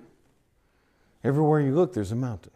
everywhere 1.23 1.59
you 1.59 1.75
look, 1.75 1.93
there's 1.93 2.11
a 2.11 2.15
mountain. 2.15 2.51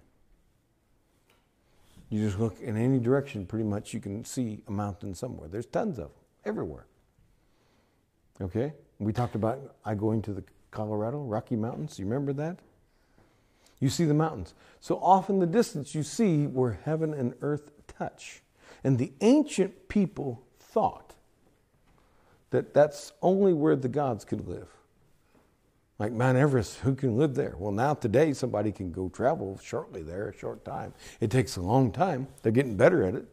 You 2.10 2.26
just 2.26 2.40
look 2.40 2.60
in 2.60 2.76
any 2.76 2.98
direction, 2.98 3.46
pretty 3.46 3.66
much 3.66 3.94
you 3.94 4.00
can 4.00 4.26
see 4.26 4.64
a 4.68 4.72
mountain 4.72 5.14
somewhere. 5.14 5.48
There's 5.48 5.68
tons 5.68 6.00
of 6.00 6.06
them 6.06 6.14
everywhere. 6.44 6.88
Okay? 8.42 8.74
We 8.98 9.14
talked 9.14 9.36
about 9.36 9.76
I 9.86 9.94
going 9.94 10.24
to 10.24 10.34
the 10.34 10.44
Colorado 10.72 11.20
Rocky 11.20 11.56
Mountains. 11.56 12.00
You 12.00 12.06
remember 12.06 12.34
that? 12.34 12.58
You 13.80 13.90
see 13.90 14.06
the 14.06 14.14
mountains. 14.14 14.56
So 14.80 14.98
off 14.98 15.30
in 15.30 15.40
the 15.40 15.46
distance, 15.46 15.94
you 15.94 16.04
see 16.04 16.48
where 16.48 16.80
heaven 16.84 17.14
and 17.14 17.36
earth 17.42 17.72
touch. 17.88 18.42
And 18.84 18.98
the 18.98 19.14
ancient 19.22 19.88
people 19.88 20.44
thought 20.60 21.09
that 22.52 22.74
that's 22.74 23.14
only 23.22 23.54
where 23.54 23.76
the 23.76 23.88
gods 23.88 24.26
could 24.26 24.48
live. 24.48 24.68
Like 26.00 26.14
Mount 26.14 26.38
Everest, 26.38 26.80
who 26.80 26.96
can 26.96 27.18
live 27.18 27.36
there? 27.36 27.56
Well, 27.58 27.74
now 27.74 27.94
today 27.94 28.32
somebody 28.34 28.72
can 28.72 28.92
go 28.92 29.10
travel 29.10 29.60
shortly 29.62 30.02
there, 30.02 30.30
a 30.30 30.38
short 30.38 30.64
time. 30.64 30.94
It 31.20 31.30
takes 31.30 31.58
a 31.58 31.62
long 31.62 31.92
time. 31.92 32.28
They're 32.42 32.54
getting 32.54 32.78
better 32.78 33.04
at 33.04 33.16
it, 33.16 33.26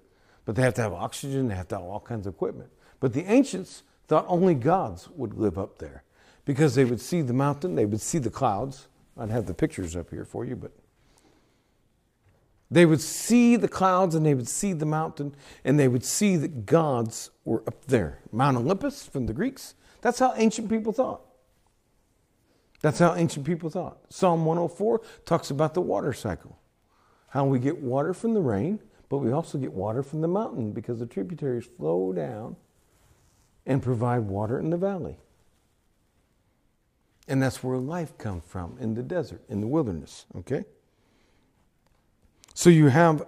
but 0.44 0.56
they 0.56 0.62
have 0.62 0.74
to 0.74 0.82
have 0.82 0.92
oxygen, 0.92 1.48
they 1.48 1.54
have 1.54 1.68
to 1.68 1.76
have 1.76 1.84
all 1.84 2.00
kinds 2.00 2.26
of 2.26 2.34
equipment. 2.34 2.70
But 2.98 3.12
the 3.12 3.24
ancients 3.30 3.84
thought 4.08 4.24
only 4.28 4.54
gods 4.54 5.08
would 5.10 5.34
live 5.34 5.58
up 5.58 5.78
there 5.78 6.02
because 6.44 6.74
they 6.74 6.84
would 6.84 7.00
see 7.00 7.22
the 7.22 7.32
mountain, 7.32 7.76
they 7.76 7.86
would 7.86 8.00
see 8.00 8.18
the 8.18 8.30
clouds. 8.30 8.88
I'd 9.16 9.30
have 9.30 9.46
the 9.46 9.54
pictures 9.54 9.96
up 9.96 10.10
here 10.10 10.24
for 10.24 10.44
you, 10.44 10.56
but 10.56 10.72
they 12.70 12.84
would 12.86 13.00
see 13.00 13.56
the 13.56 13.68
clouds 13.68 14.14
and 14.14 14.26
they 14.26 14.34
would 14.34 14.48
see 14.48 14.72
the 14.72 14.86
mountain 14.86 15.34
and 15.64 15.78
they 15.78 15.88
would 15.88 16.04
see 16.04 16.36
that 16.36 16.66
gods 16.66 17.30
were 17.44 17.62
up 17.66 17.86
there. 17.86 18.20
Mount 18.32 18.56
Olympus 18.56 19.06
from 19.06 19.26
the 19.26 19.32
Greeks. 19.32 19.74
That's 20.00 20.18
how 20.18 20.34
ancient 20.36 20.68
people 20.68 20.92
thought. 20.92 21.22
That's 22.82 22.98
how 22.98 23.14
ancient 23.14 23.46
people 23.46 23.70
thought. 23.70 23.98
Psalm 24.10 24.44
104 24.44 25.00
talks 25.24 25.50
about 25.50 25.74
the 25.74 25.80
water 25.80 26.12
cycle. 26.12 26.58
How 27.28 27.44
we 27.44 27.58
get 27.58 27.78
water 27.78 28.12
from 28.12 28.34
the 28.34 28.40
rain, 28.40 28.80
but 29.08 29.18
we 29.18 29.32
also 29.32 29.58
get 29.58 29.72
water 29.72 30.02
from 30.02 30.20
the 30.20 30.28
mountain 30.28 30.72
because 30.72 30.98
the 30.98 31.06
tributaries 31.06 31.66
flow 31.66 32.12
down 32.12 32.56
and 33.64 33.82
provide 33.82 34.20
water 34.20 34.58
in 34.58 34.70
the 34.70 34.76
valley. 34.76 35.18
And 37.28 37.42
that's 37.42 37.62
where 37.62 37.76
life 37.76 38.16
comes 38.18 38.44
from 38.46 38.76
in 38.80 38.94
the 38.94 39.02
desert, 39.02 39.42
in 39.48 39.60
the 39.60 39.66
wilderness, 39.66 40.26
okay? 40.36 40.64
So 42.56 42.70
you 42.70 42.86
have, 42.86 43.22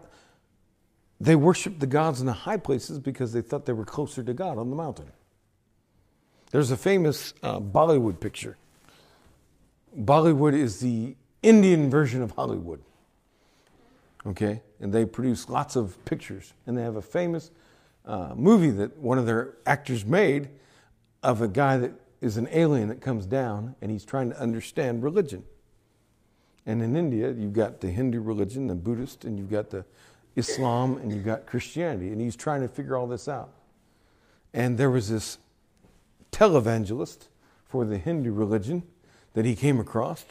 they 1.21 1.37
worshiped 1.37 1.81
the 1.81 1.87
gods 1.87 2.21
in 2.21 2.27
the 2.27 2.33
high 2.33 2.57
places 2.57 2.99
because 2.99 3.35
they 3.35 3.43
thought 3.43 3.67
they 3.67 3.75
were 3.75 3.85
closer 3.85 4.23
to 4.23 4.33
God 4.33 4.57
on 4.57 4.71
the 4.71 4.77
mountain. 4.77 5.13
There's 6.51 6.71
a 6.71 6.79
famous 6.79 7.35
uh, 7.43 7.61
Bollywood 7.61 8.21
picture 8.21 8.57
Bollywood 9.97 10.55
is 10.55 10.81
the 10.81 11.17
Indian 11.43 11.91
version 11.91 12.23
of 12.23 12.31
Hollywood. 12.33 12.81
Okay? 14.27 14.63
And 14.81 14.93
they 14.93 15.05
produce 15.05 15.49
lots 15.49 15.77
of 15.77 16.03
pictures. 16.05 16.53
And 16.67 16.77
they 16.77 16.83
have 16.83 16.97
a 16.97 17.03
famous 17.03 17.51
uh, 18.05 18.33
movie 18.35 18.71
that 18.71 18.97
one 18.99 19.19
of 19.19 19.27
their 19.27 19.57
actors 19.67 20.05
made 20.05 20.49
of 21.23 21.43
a 21.43 21.49
guy 21.49 21.77
that 21.79 21.93
is 22.21 22.37
an 22.37 22.49
alien 22.51 22.89
that 22.89 23.01
comes 23.01 23.27
down 23.27 23.75
and 23.83 23.91
he's 23.91 24.05
trying 24.05 24.31
to 24.31 24.41
understand 24.41 25.03
religion. 25.03 25.45
And 26.69 26.83
in 26.83 26.97
India, 26.97 27.31
you've 27.33 27.55
got 27.55 27.81
the 27.81 27.89
Hindu 27.89 28.21
religion, 28.21 28.67
the 28.67 28.75
Buddhist, 28.75 29.25
and 29.25 29.39
you've 29.39 29.51
got 29.51 29.71
the 29.71 29.87
Islam, 30.37 30.99
and 30.99 31.11
you've 31.11 31.25
got 31.25 31.47
Christianity. 31.47 32.09
And 32.09 32.21
he's 32.21 32.37
trying 32.37 32.61
to 32.61 32.69
figure 32.69 32.95
all 32.95 33.07
this 33.07 33.27
out. 33.27 33.55
And 34.53 34.77
there 34.77 34.91
was 34.91 35.09
this 35.09 35.39
televangelist 36.31 37.29
for 37.65 37.87
the 37.87 37.97
Hindu 37.97 38.31
religion 38.31 38.83
that 39.33 39.47
he 39.47 39.57
came 39.57 39.81
across. 39.81 40.27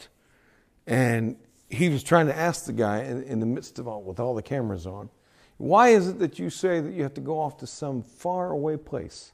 And 0.86 1.34
he 1.68 1.88
was 1.88 2.04
trying 2.04 2.28
to 2.28 2.36
ask 2.36 2.66
the 2.66 2.72
guy 2.72 3.02
in, 3.02 3.24
in 3.24 3.40
the 3.40 3.46
midst 3.46 3.80
of 3.80 3.88
all, 3.88 4.00
with 4.00 4.20
all 4.20 4.36
the 4.36 4.42
cameras 4.42 4.86
on, 4.86 5.10
why 5.56 5.88
is 5.88 6.06
it 6.06 6.20
that 6.20 6.38
you 6.38 6.50
say 6.50 6.80
that 6.80 6.92
you 6.92 7.02
have 7.02 7.14
to 7.14 7.20
go 7.20 7.40
off 7.40 7.56
to 7.56 7.66
some 7.66 8.04
far 8.04 8.52
away 8.52 8.76
place, 8.76 9.32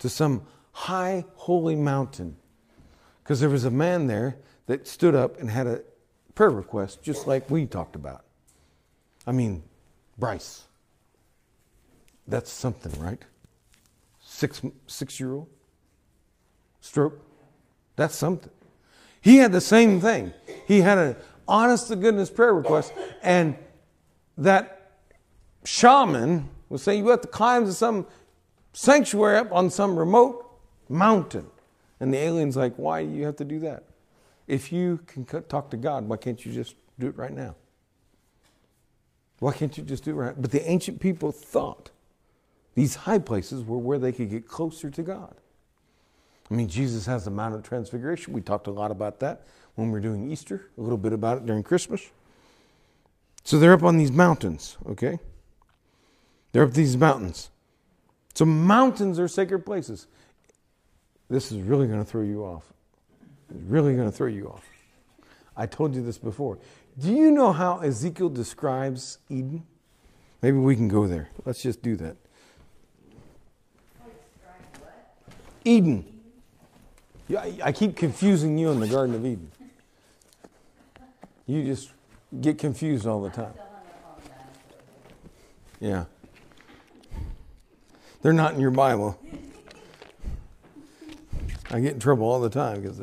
to 0.00 0.08
some 0.08 0.42
high 0.72 1.24
holy 1.36 1.76
mountain? 1.76 2.36
Because 3.22 3.38
there 3.38 3.48
was 3.48 3.64
a 3.64 3.70
man 3.70 4.08
there 4.08 4.38
that 4.66 4.86
stood 4.86 5.14
up 5.14 5.40
and 5.40 5.50
had 5.50 5.66
a 5.66 5.82
prayer 6.34 6.50
request, 6.50 7.02
just 7.02 7.26
like 7.26 7.50
we 7.50 7.66
talked 7.66 7.96
about. 7.96 8.24
I 9.26 9.32
mean, 9.32 9.62
Bryce. 10.18 10.64
That's 12.26 12.50
something, 12.50 12.92
right? 13.00 13.22
Six 14.20 14.62
six 14.86 15.20
year 15.20 15.32
old 15.34 15.48
stroke. 16.80 17.20
That's 17.96 18.14
something. 18.14 18.50
He 19.20 19.36
had 19.36 19.52
the 19.52 19.60
same 19.60 20.00
thing. 20.00 20.32
He 20.66 20.80
had 20.80 20.98
an 20.98 21.16
honest 21.46 21.88
to 21.88 21.96
goodness 21.96 22.30
prayer 22.30 22.54
request, 22.54 22.92
and 23.22 23.56
that 24.38 24.98
shaman 25.64 26.48
was 26.68 26.82
saying 26.82 27.04
you 27.04 27.10
have 27.10 27.20
to 27.22 27.28
climb 27.28 27.64
to 27.66 27.72
some 27.72 28.06
sanctuary 28.72 29.38
up 29.38 29.52
on 29.52 29.70
some 29.70 29.98
remote 29.98 30.44
mountain. 30.88 31.46
And 32.00 32.12
the 32.12 32.18
alien's 32.18 32.56
like, 32.56 32.74
why 32.76 33.04
do 33.04 33.12
you 33.12 33.24
have 33.24 33.36
to 33.36 33.44
do 33.44 33.60
that? 33.60 33.84
If 34.46 34.72
you 34.72 35.00
can 35.06 35.24
talk 35.24 35.70
to 35.70 35.76
God, 35.76 36.08
why 36.08 36.16
can't 36.16 36.44
you 36.44 36.52
just 36.52 36.74
do 36.98 37.08
it 37.08 37.16
right 37.16 37.32
now? 37.32 37.54
Why 39.38 39.52
can't 39.52 39.76
you 39.76 39.84
just 39.84 40.04
do 40.04 40.10
it 40.12 40.14
right? 40.14 40.34
But 40.40 40.50
the 40.50 40.68
ancient 40.68 41.00
people 41.00 41.32
thought 41.32 41.90
these 42.74 42.94
high 42.94 43.18
places 43.18 43.64
were 43.64 43.78
where 43.78 43.98
they 43.98 44.12
could 44.12 44.30
get 44.30 44.48
closer 44.48 44.90
to 44.90 45.02
God. 45.02 45.34
I 46.50 46.54
mean, 46.54 46.68
Jesus 46.68 47.06
has 47.06 47.24
the 47.24 47.30
Mount 47.30 47.54
of 47.54 47.62
Transfiguration. 47.62 48.32
We 48.32 48.40
talked 48.40 48.66
a 48.66 48.70
lot 48.70 48.90
about 48.90 49.20
that 49.20 49.46
when 49.76 49.90
we 49.90 49.98
are 49.98 50.02
doing 50.02 50.30
Easter, 50.30 50.66
a 50.76 50.80
little 50.80 50.98
bit 50.98 51.12
about 51.12 51.38
it 51.38 51.46
during 51.46 51.62
Christmas. 51.62 52.10
So 53.44 53.58
they're 53.58 53.72
up 53.72 53.82
on 53.82 53.96
these 53.96 54.12
mountains, 54.12 54.76
okay? 54.86 55.18
They're 56.52 56.64
up 56.64 56.72
these 56.72 56.96
mountains. 56.96 57.50
So 58.34 58.44
mountains 58.44 59.18
are 59.18 59.28
sacred 59.28 59.64
places. 59.64 60.06
This 61.30 61.50
is 61.50 61.60
really 61.62 61.86
going 61.86 61.98
to 61.98 62.04
throw 62.04 62.22
you 62.22 62.44
off. 62.44 62.73
It's 63.54 63.64
really 63.68 63.94
going 63.94 64.10
to 64.10 64.16
throw 64.16 64.26
you 64.26 64.48
off. 64.48 64.64
I 65.56 65.66
told 65.66 65.94
you 65.94 66.02
this 66.02 66.18
before. 66.18 66.58
Do 66.98 67.12
you 67.12 67.30
know 67.30 67.52
how 67.52 67.78
Ezekiel 67.78 68.28
describes 68.28 69.18
Eden? 69.28 69.64
Maybe 70.42 70.58
we 70.58 70.74
can 70.74 70.88
go 70.88 71.06
there. 71.06 71.30
Let's 71.44 71.62
just 71.62 71.80
do 71.82 71.96
that. 71.96 72.16
Eden. 75.64 76.04
I 77.62 77.72
keep 77.72 77.96
confusing 77.96 78.58
you 78.58 78.70
in 78.70 78.80
the 78.80 78.86
Garden 78.86 79.14
of 79.14 79.24
Eden. 79.24 79.50
You 81.46 81.64
just 81.64 81.92
get 82.40 82.58
confused 82.58 83.06
all 83.06 83.22
the 83.22 83.30
time. 83.30 83.54
Yeah. 85.80 86.04
They're 88.22 88.32
not 88.32 88.54
in 88.54 88.60
your 88.60 88.70
Bible. 88.70 89.18
I 91.70 91.80
get 91.80 91.94
in 91.94 92.00
trouble 92.00 92.26
all 92.26 92.40
the 92.40 92.50
time 92.50 92.82
because 92.82 93.00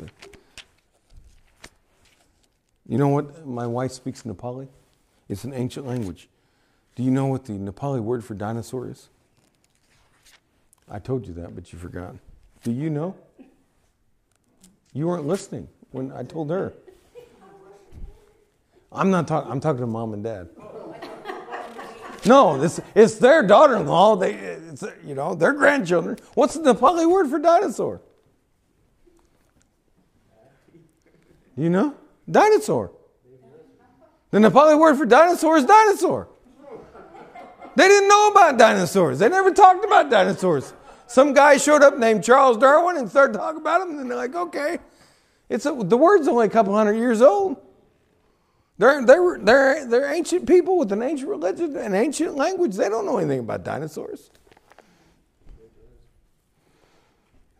you 2.92 2.98
know 2.98 3.08
what? 3.08 3.46
My 3.46 3.66
wife 3.66 3.90
speaks 3.92 4.24
Nepali. 4.24 4.68
It's 5.26 5.44
an 5.44 5.54
ancient 5.54 5.86
language. 5.86 6.28
Do 6.94 7.02
you 7.02 7.10
know 7.10 7.24
what 7.24 7.46
the 7.46 7.54
Nepali 7.54 8.00
word 8.00 8.22
for 8.22 8.34
dinosaur 8.34 8.86
is? 8.86 9.08
I 10.90 10.98
told 10.98 11.26
you 11.26 11.32
that, 11.32 11.54
but 11.54 11.72
you 11.72 11.78
forgot. 11.78 12.14
Do 12.62 12.70
you 12.70 12.90
know? 12.90 13.16
You 14.92 15.06
weren't 15.06 15.26
listening 15.26 15.68
when 15.92 16.12
I 16.12 16.22
told 16.22 16.50
her. 16.50 16.74
I'm 18.92 19.10
not 19.10 19.26
talking. 19.26 19.50
I'm 19.50 19.58
talking 19.58 19.80
to 19.80 19.86
mom 19.86 20.12
and 20.12 20.22
dad. 20.22 20.50
No, 22.26 22.62
it's, 22.62 22.78
it's 22.94 23.14
their 23.14 23.42
daughter-in-law. 23.42 24.16
They, 24.16 24.58
you 25.02 25.14
know, 25.14 25.34
their 25.34 25.54
grandchildren. 25.54 26.18
What's 26.34 26.58
the 26.58 26.74
Nepali 26.74 27.08
word 27.08 27.30
for 27.30 27.38
dinosaur? 27.38 28.02
You 31.56 31.70
know, 31.70 31.94
dinosaur. 32.30 32.92
The 34.30 34.38
Nepali 34.38 34.78
word 34.78 34.96
for 34.96 35.06
dinosaur 35.06 35.58
is 35.58 35.64
dinosaur. 35.64 36.28
They 37.74 37.88
didn't 37.88 38.08
know 38.08 38.28
about 38.28 38.58
dinosaurs. 38.58 39.18
They 39.18 39.28
never 39.28 39.50
talked 39.50 39.84
about 39.84 40.10
dinosaurs. 40.10 40.72
Some 41.06 41.34
guy 41.34 41.56
showed 41.56 41.82
up 41.82 41.98
named 41.98 42.24
Charles 42.24 42.56
Darwin 42.56 42.96
and 42.96 43.08
started 43.08 43.34
talking 43.34 43.60
about 43.60 43.80
them, 43.80 43.98
and 43.98 44.10
they're 44.10 44.16
like, 44.16 44.34
okay. 44.34 44.78
It's 45.48 45.66
a, 45.66 45.72
the 45.72 45.96
word's 45.96 46.28
only 46.28 46.46
a 46.46 46.50
couple 46.50 46.74
hundred 46.74 46.94
years 46.94 47.20
old. 47.20 47.56
They're, 48.78 49.04
they're, 49.04 49.38
they're, 49.38 49.86
they're 49.86 50.12
ancient 50.12 50.46
people 50.46 50.78
with 50.78 50.90
an 50.92 51.02
ancient 51.02 51.28
religion 51.28 51.76
and 51.76 51.94
ancient 51.94 52.36
language. 52.36 52.74
They 52.74 52.88
don't 52.88 53.04
know 53.04 53.18
anything 53.18 53.40
about 53.40 53.64
dinosaurs. 53.64 54.30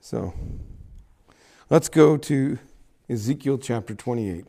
So 0.00 0.32
let's 1.70 1.88
go 1.88 2.16
to 2.16 2.58
Ezekiel 3.12 3.58
chapter 3.58 3.94
28. 3.94 4.46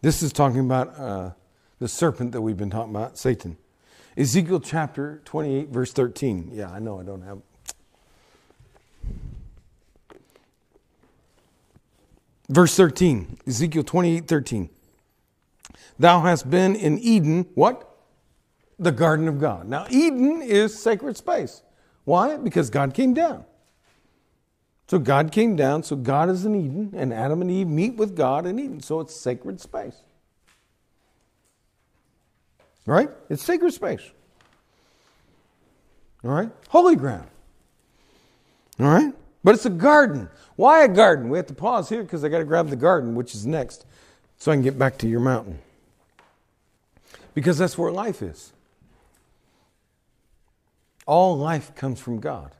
This 0.00 0.22
is 0.22 0.32
talking 0.32 0.60
about 0.60 0.96
uh, 0.96 1.30
the 1.80 1.88
serpent 1.88 2.30
that 2.30 2.40
we've 2.40 2.56
been 2.56 2.70
talking 2.70 2.94
about, 2.94 3.18
Satan. 3.18 3.56
Ezekiel 4.16 4.60
chapter 4.60 5.20
28, 5.24 5.70
verse 5.70 5.92
13. 5.92 6.52
Yeah, 6.54 6.70
I 6.70 6.78
know 6.78 7.00
I 7.00 7.02
don't 7.02 7.22
have. 7.22 7.38
Verse 12.48 12.76
13, 12.76 13.38
Ezekiel 13.44 13.82
28, 13.82 14.28
13. 14.28 14.70
Thou 15.98 16.20
hast 16.20 16.48
been 16.48 16.76
in 16.76 17.00
Eden, 17.00 17.44
what? 17.56 17.98
The 18.78 18.92
garden 18.92 19.26
of 19.26 19.40
God. 19.40 19.66
Now, 19.66 19.86
Eden 19.90 20.42
is 20.42 20.80
sacred 20.80 21.16
space. 21.16 21.62
Why? 22.04 22.36
Because 22.36 22.70
God 22.70 22.94
came 22.94 23.12
down. 23.12 23.44
So 24.88 24.98
God 25.00 25.32
came 25.32 25.56
down, 25.56 25.82
so 25.82 25.96
God 25.96 26.30
is 26.30 26.44
in 26.44 26.54
Eden, 26.54 26.92
and 26.94 27.12
Adam 27.12 27.42
and 27.42 27.50
Eve 27.50 27.66
meet 27.66 27.96
with 27.96 28.16
God 28.16 28.46
in 28.46 28.58
Eden. 28.58 28.80
So 28.80 29.00
it's 29.00 29.14
sacred 29.14 29.60
space. 29.60 29.96
Right? 32.86 33.10
It's 33.28 33.42
sacred 33.42 33.72
space. 33.72 34.02
All 36.24 36.30
right? 36.30 36.50
Holy 36.68 36.94
ground. 36.94 37.26
All 38.78 38.86
right? 38.86 39.12
But 39.42 39.56
it's 39.56 39.66
a 39.66 39.70
garden. 39.70 40.28
Why 40.54 40.84
a 40.84 40.88
garden? 40.88 41.28
We 41.28 41.38
have 41.38 41.46
to 41.48 41.54
pause 41.54 41.88
here 41.88 42.02
because 42.02 42.24
I 42.24 42.28
got 42.28 42.38
to 42.38 42.44
grab 42.44 42.68
the 42.68 42.76
garden, 42.76 43.14
which 43.14 43.34
is 43.34 43.44
next, 43.44 43.86
so 44.38 44.52
I 44.52 44.54
can 44.54 44.62
get 44.62 44.78
back 44.78 44.98
to 44.98 45.08
your 45.08 45.20
mountain. 45.20 45.58
Because 47.34 47.58
that's 47.58 47.76
where 47.76 47.90
life 47.92 48.22
is. 48.22 48.52
All 51.06 51.36
life 51.36 51.74
comes 51.74 52.00
from 52.00 52.18
God. 52.18 52.55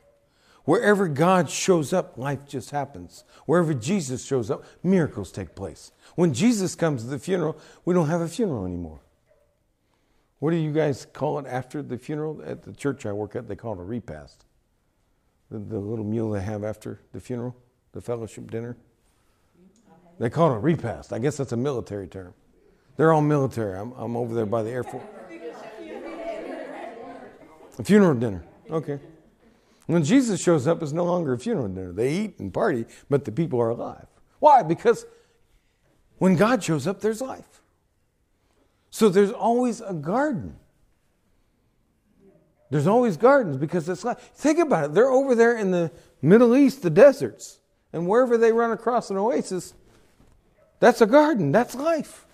Wherever 0.66 1.06
God 1.06 1.48
shows 1.48 1.92
up, 1.92 2.18
life 2.18 2.46
just 2.46 2.70
happens. 2.70 3.22
Wherever 3.46 3.72
Jesus 3.72 4.24
shows 4.26 4.50
up, 4.50 4.64
miracles 4.82 5.30
take 5.30 5.54
place. 5.54 5.92
When 6.16 6.34
Jesus 6.34 6.74
comes 6.74 7.04
to 7.04 7.08
the 7.08 7.20
funeral, 7.20 7.56
we 7.84 7.94
don't 7.94 8.08
have 8.08 8.20
a 8.20 8.28
funeral 8.28 8.66
anymore. 8.66 9.00
What 10.40 10.50
do 10.50 10.56
you 10.56 10.72
guys 10.72 11.06
call 11.12 11.38
it 11.38 11.46
after 11.46 11.82
the 11.82 11.96
funeral? 11.96 12.42
At 12.44 12.64
the 12.64 12.72
church 12.72 13.06
I 13.06 13.12
work 13.12 13.36
at, 13.36 13.46
they 13.46 13.54
call 13.54 13.74
it 13.74 13.80
a 13.80 13.84
repast. 13.84 14.44
The, 15.52 15.58
the 15.58 15.78
little 15.78 16.04
meal 16.04 16.30
they 16.30 16.42
have 16.42 16.64
after 16.64 17.00
the 17.12 17.20
funeral, 17.20 17.56
the 17.92 18.00
fellowship 18.00 18.50
dinner. 18.50 18.76
They 20.18 20.30
call 20.30 20.52
it 20.52 20.56
a 20.56 20.58
repast. 20.58 21.12
I 21.12 21.20
guess 21.20 21.36
that's 21.36 21.52
a 21.52 21.56
military 21.56 22.08
term. 22.08 22.34
They're 22.96 23.12
all 23.12 23.22
military. 23.22 23.78
I'm, 23.78 23.92
I'm 23.92 24.16
over 24.16 24.34
there 24.34 24.46
by 24.46 24.64
the 24.64 24.70
Air 24.70 24.82
Force. 24.82 25.04
A 27.78 27.84
funeral 27.84 28.14
dinner. 28.14 28.44
Okay. 28.68 28.98
When 29.86 30.02
Jesus 30.02 30.42
shows 30.42 30.66
up, 30.66 30.82
it's 30.82 30.92
no 30.92 31.04
longer 31.04 31.32
a 31.32 31.38
funeral 31.38 31.68
dinner. 31.68 31.92
They 31.92 32.12
eat 32.12 32.38
and 32.38 32.52
party, 32.52 32.86
but 33.08 33.24
the 33.24 33.32
people 33.32 33.60
are 33.60 33.68
alive. 33.68 34.06
Why? 34.40 34.62
Because 34.62 35.06
when 36.18 36.36
God 36.36 36.62
shows 36.62 36.86
up, 36.86 37.00
there's 37.00 37.20
life. 37.20 37.62
So 38.90 39.08
there's 39.08 39.30
always 39.30 39.80
a 39.80 39.92
garden. 39.92 40.56
There's 42.70 42.86
always 42.86 43.16
gardens 43.16 43.56
because 43.56 43.88
it's 43.88 44.04
life. 44.04 44.18
Think 44.34 44.58
about 44.58 44.86
it. 44.86 44.94
They're 44.94 45.10
over 45.10 45.34
there 45.34 45.56
in 45.56 45.70
the 45.70 45.92
Middle 46.20 46.56
East, 46.56 46.82
the 46.82 46.90
deserts, 46.90 47.60
and 47.92 48.08
wherever 48.08 48.36
they 48.36 48.52
run 48.52 48.72
across 48.72 49.10
an 49.10 49.16
oasis, 49.16 49.74
that's 50.80 51.00
a 51.00 51.06
garden. 51.06 51.52
That's 51.52 51.74
life. 51.74 52.26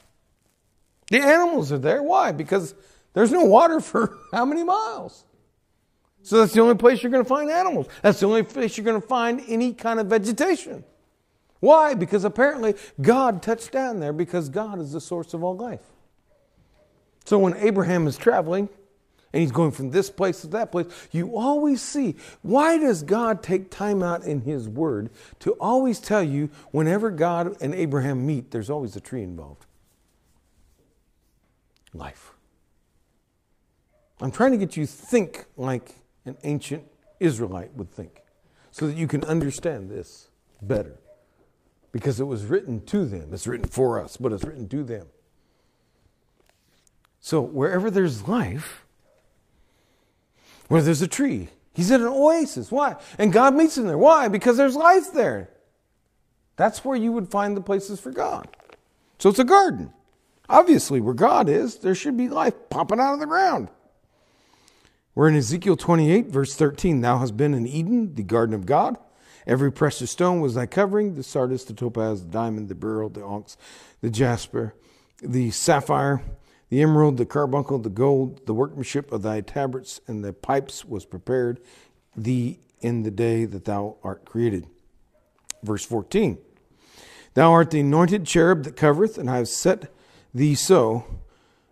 The 1.11 1.21
animals 1.21 1.71
are 1.71 1.79
there. 1.79 2.03
Why? 2.03 2.33
Because 2.33 2.75
there's 3.13 3.31
no 3.31 3.45
water 3.45 3.81
for 3.81 4.19
how 4.33 4.47
many 4.47 4.65
miles? 4.65 5.25
So 6.23 6.39
that's 6.39 6.53
the 6.53 6.61
only 6.61 6.77
place 6.77 7.03
you're 7.03 7.13
going 7.13 7.25
to 7.25 7.29
find 7.29 7.51
animals. 7.51 7.89
That's 8.01 8.21
the 8.21 8.27
only 8.27 8.45
place 8.45 8.77
you're 8.77 8.85
going 8.85 9.01
to 9.01 9.07
find 9.07 9.43
any 9.49 9.73
kind 9.73 9.99
of 9.99 10.07
vegetation. 10.07 10.85
Why? 11.61 11.95
Because 11.95 12.25
apparently 12.25 12.75
God 13.01 13.43
touched 13.43 13.73
down 13.73 14.01
there 14.01 14.13
because 14.13 14.49
God 14.49 14.81
is 14.81 14.93
the 14.93 15.01
source 15.01 15.35
of 15.35 15.43
all 15.45 15.57
life. 15.57 15.83
So 17.25 17.39
when 17.39 17.57
Abraham 17.57 18.07
is 18.07 18.17
traveling 18.17 18.69
and 19.33 19.41
he's 19.41 19.53
going 19.53 19.71
from 19.71 19.91
this 19.91 20.11
place 20.11 20.41
to 20.41 20.49
that 20.49 20.73
place, 20.73 20.87
you 21.13 21.37
always 21.37 21.81
see 21.81 22.17
why 22.43 22.79
does 22.79 23.03
God 23.03 23.43
take 23.43 23.71
time 23.71 24.03
out 24.03 24.25
in 24.25 24.41
his 24.41 24.69
word 24.69 25.11
to 25.41 25.53
always 25.53 26.01
tell 26.01 26.23
you 26.23 26.51
whenever 26.73 27.11
God 27.11 27.57
and 27.61 27.75
Abraham 27.75 28.27
meet, 28.27 28.51
there's 28.51 28.71
always 28.71 28.97
a 28.97 29.01
tree 29.01 29.23
involved? 29.23 29.67
Life. 31.95 32.33
I'm 34.21 34.31
trying 34.31 34.53
to 34.53 34.59
get 34.59 34.77
you 34.77 34.87
think 34.87 35.47
like 35.57 35.95
an 36.25 36.37
ancient 36.45 36.85
Israelite 37.21 37.75
would 37.75 37.91
think 37.91 38.23
so 38.71 38.87
that 38.87 38.97
you 38.97 39.07
can 39.07 39.25
understand 39.25 39.91
this 39.91 40.29
better. 40.61 40.99
Because 41.93 42.21
it 42.21 42.25
was 42.25 42.47
written 42.47 42.85
to 42.87 43.05
them. 43.05 43.35
It's 43.35 43.47
written 43.47 43.69
for 43.69 44.01
us, 44.01 44.17
but 44.17 44.33
it's 44.33 44.45
written 44.45 44.69
to 44.71 44.83
them. 44.83 45.07
So 47.21 47.41
wherever 47.41 47.91
there's 47.91 48.27
life, 48.27 48.87
where 50.69 50.81
there's 50.81 51.03
a 51.03 51.09
tree, 51.09 51.49
he's 51.75 51.91
in 51.91 52.01
an 52.01 52.07
oasis. 52.07 52.73
Why? 52.73 52.97
And 53.19 53.33
God 53.33 53.55
meets 53.55 53.77
him 53.77 53.87
there. 53.87 53.99
Why? 53.99 54.29
Because 54.29 54.57
there's 54.57 54.75
life 54.75 55.13
there. 55.13 55.51
That's 56.57 56.85
where 56.85 56.97
you 56.97 57.13
would 57.13 57.31
find 57.31 57.57
the 57.57 57.61
places 57.61 58.01
for 58.01 58.11
God. 58.11 58.49
So 59.19 59.29
it's 59.29 59.39
a 59.39 59.45
garden. 59.45 59.93
Obviously, 60.49 61.01
where 61.01 61.15
God 61.15 61.49
is, 61.49 61.77
there 61.77 61.95
should 61.95 62.17
be 62.17 62.29
life 62.29 62.55
popping 62.71 63.01
out 63.01 63.15
of 63.15 63.21
the 63.21 63.27
ground. 63.27 63.69
We're 65.15 65.29
in 65.29 65.37
Ezekiel 65.37 65.77
28, 65.77 66.29
verse 66.29 66.55
13. 66.55 67.03
Thou 67.03 67.19
hast 67.19 67.37
been 67.37 67.53
in 67.53 67.67
Eden, 67.67 68.15
the 68.15 68.23
garden 68.23 68.55
of 68.55 68.65
God. 68.65 68.97
Every 69.47 69.71
precious 69.71 70.11
stone 70.11 70.41
was 70.41 70.55
thy 70.55 70.65
covering 70.65 71.17
the 71.17 71.23
sardius, 71.23 71.65
the 71.65 71.75
topaz, 71.75 72.23
the 72.23 72.31
diamond, 72.31 72.71
the 72.71 72.75
beryl, 72.75 73.11
the 73.11 73.23
onyx, 73.23 73.59
the 74.01 74.09
jasper, 74.09 74.75
the 75.21 75.51
sapphire, 75.51 76.23
the 76.71 76.81
emerald, 76.81 77.19
the 77.19 77.27
carbuncle, 77.27 77.79
the 77.79 77.91
gold, 77.91 78.47
the 78.47 78.55
workmanship 78.55 79.13
of 79.13 79.21
thy 79.21 79.43
tabrets 79.43 80.01
and 80.07 80.25
the 80.25 80.33
pipes 80.33 80.85
was 80.85 81.05
prepared 81.05 81.61
thee 82.17 82.61
in 82.81 83.03
the 83.03 83.11
day 83.11 83.45
that 83.45 83.67
thou 83.67 83.97
art 84.03 84.25
created. 84.25 84.67
Verse 85.63 85.85
14 85.85 86.39
Thou 87.35 87.53
art 87.53 87.71
the 87.71 87.81
anointed 87.81 88.27
cherub 88.27 88.65
that 88.65 88.77
covereth, 88.77 89.19
and 89.19 89.29
I 89.29 89.37
have 89.37 89.49
set 89.49 89.93
thee 90.33 90.55
so. 90.55 91.05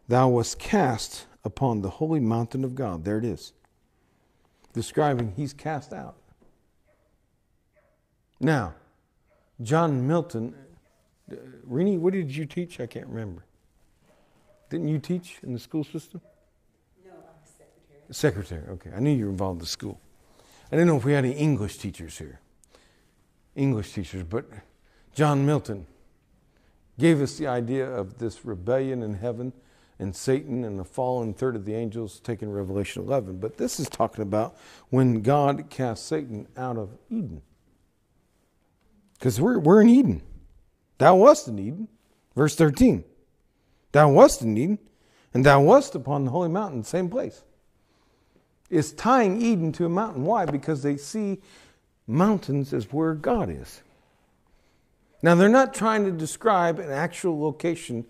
Thou 0.09 0.29
wast 0.29 0.59
cast 0.59 1.26
upon 1.44 1.83
the 1.83 1.90
holy 1.90 2.20
mountain 2.20 2.64
of 2.64 2.74
God. 2.74 3.05
There 3.05 3.18
it 3.18 3.24
is. 3.24 3.53
Describing 4.72 5.33
he's 5.37 5.53
cast 5.53 5.92
out. 5.92 6.16
Now, 8.38 8.74
John 9.61 10.07
Milton, 10.07 10.55
uh, 11.31 11.35
Rini, 11.68 11.98
what 11.98 12.12
did 12.12 12.35
you 12.35 12.46
teach? 12.46 12.81
I 12.81 12.87
can't 12.87 13.07
remember. 13.07 13.44
Didn't 14.70 14.88
you 14.88 14.98
teach 14.98 15.38
in 15.42 15.53
the 15.53 15.59
school 15.59 15.85
system? 15.85 16.20
No, 17.05 17.11
I'm 17.11 17.44
secretary. 17.44 18.62
Secretary, 18.62 18.68
okay. 18.70 18.90
I 18.96 19.00
knew 19.00 19.11
you 19.11 19.26
were 19.26 19.31
involved 19.31 19.57
in 19.57 19.61
the 19.61 19.66
school. 19.66 20.00
I 20.72 20.76
didn't 20.76 20.87
know 20.87 20.96
if 20.96 21.05
we 21.05 21.12
had 21.12 21.24
any 21.24 21.35
English 21.35 21.79
teachers 21.79 22.16
here. 22.16 22.40
English 23.57 23.92
teachers, 23.92 24.22
but 24.22 24.46
John 25.14 25.44
Milton 25.44 25.87
gave 26.98 27.20
us 27.20 27.37
the 27.37 27.48
idea 27.48 27.90
of 27.90 28.18
this 28.18 28.44
rebellion 28.44 29.03
in 29.03 29.14
heaven 29.14 29.53
and 30.01 30.17
Satan 30.17 30.65
and 30.65 30.79
the 30.79 30.85
fallen 30.85 31.35
third 31.35 31.55
of 31.55 31.67
the 31.67 31.75
angels 31.75 32.21
taken 32.21 32.51
Revelation 32.51 33.03
11. 33.03 33.39
But 33.39 33.59
this 33.59 33.79
is 33.79 33.89
talking 33.89 34.23
about 34.23 34.57
when 34.89 35.21
God 35.21 35.67
cast 35.69 36.07
Satan 36.07 36.49
out 36.57 36.79
of 36.79 36.97
Eden. 37.11 37.43
Because 39.19 39.39
we're, 39.39 39.59
we're 39.59 39.83
in 39.83 39.91
Eden. 39.91 40.23
Thou 40.97 41.17
wast 41.17 41.49
in 41.49 41.59
Eden. 41.59 41.89
Verse 42.35 42.57
13. 42.57 43.05
Thou 43.93 44.11
wast 44.11 44.41
in 44.41 44.57
Eden, 44.57 44.79
and 45.35 45.45
thou 45.45 45.61
wast 45.61 45.95
upon 45.95 46.25
the 46.25 46.31
holy 46.31 46.49
mountain, 46.49 46.83
same 46.83 47.11
place. 47.11 47.43
It's 48.71 48.93
tying 48.93 49.43
Eden 49.43 49.73
to 49.73 49.85
a 49.85 49.89
mountain. 49.89 50.25
Why? 50.25 50.47
Because 50.47 50.83
they 50.83 50.97
see 50.97 51.41
mountains 52.07 52.73
as 52.73 52.91
where 52.93 53.15
God 53.15 53.51
is. 53.51 53.83
Now, 55.23 55.35
they're 55.35 55.51
not 55.51 55.75
trying 55.75 56.07
to 56.07 56.13
describe 56.13 56.79
an 56.79 56.91
actual 56.91 57.39
location 57.39 58.07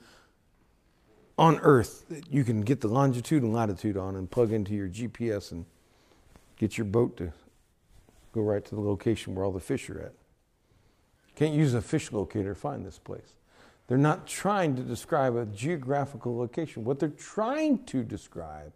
on 1.41 1.59
Earth 1.61 2.07
that 2.11 2.31
you 2.31 2.45
can 2.45 2.61
get 2.61 2.83
the 2.83 2.87
longitude 2.87 3.43
and 3.43 3.55
latitude 3.55 3.97
on 3.97 4.15
and 4.15 4.31
plug 4.31 4.53
into 4.53 4.75
your 4.75 4.89
GPS 4.89 5.53
and 5.53 5.65
get 6.59 6.77
your 6.77 6.85
boat 6.85 7.17
to 7.17 7.33
go 8.33 8.43
right 8.43 8.63
to 8.63 8.75
the 8.75 8.81
location 8.81 9.35
where 9.35 9.47
all 9.47 9.51
the 9.51 9.59
fish 9.59 9.89
are 9.89 9.99
at. 9.99 10.13
Can't 11.35 11.55
use 11.55 11.73
a 11.73 11.81
fish 11.81 12.13
locator 12.13 12.53
to 12.53 12.61
find 12.61 12.85
this 12.85 12.99
place. 12.99 13.33
They're 13.89 13.97
not 13.97 14.27
trying 14.27 14.77
to 14.77 14.83
describe 14.83 15.35
a 15.35 15.47
geographical 15.47 16.37
location. 16.37 16.85
What 16.85 16.99
they're 17.01 17.09
trying 17.09 17.85
to 17.87 18.03
describe 18.03 18.73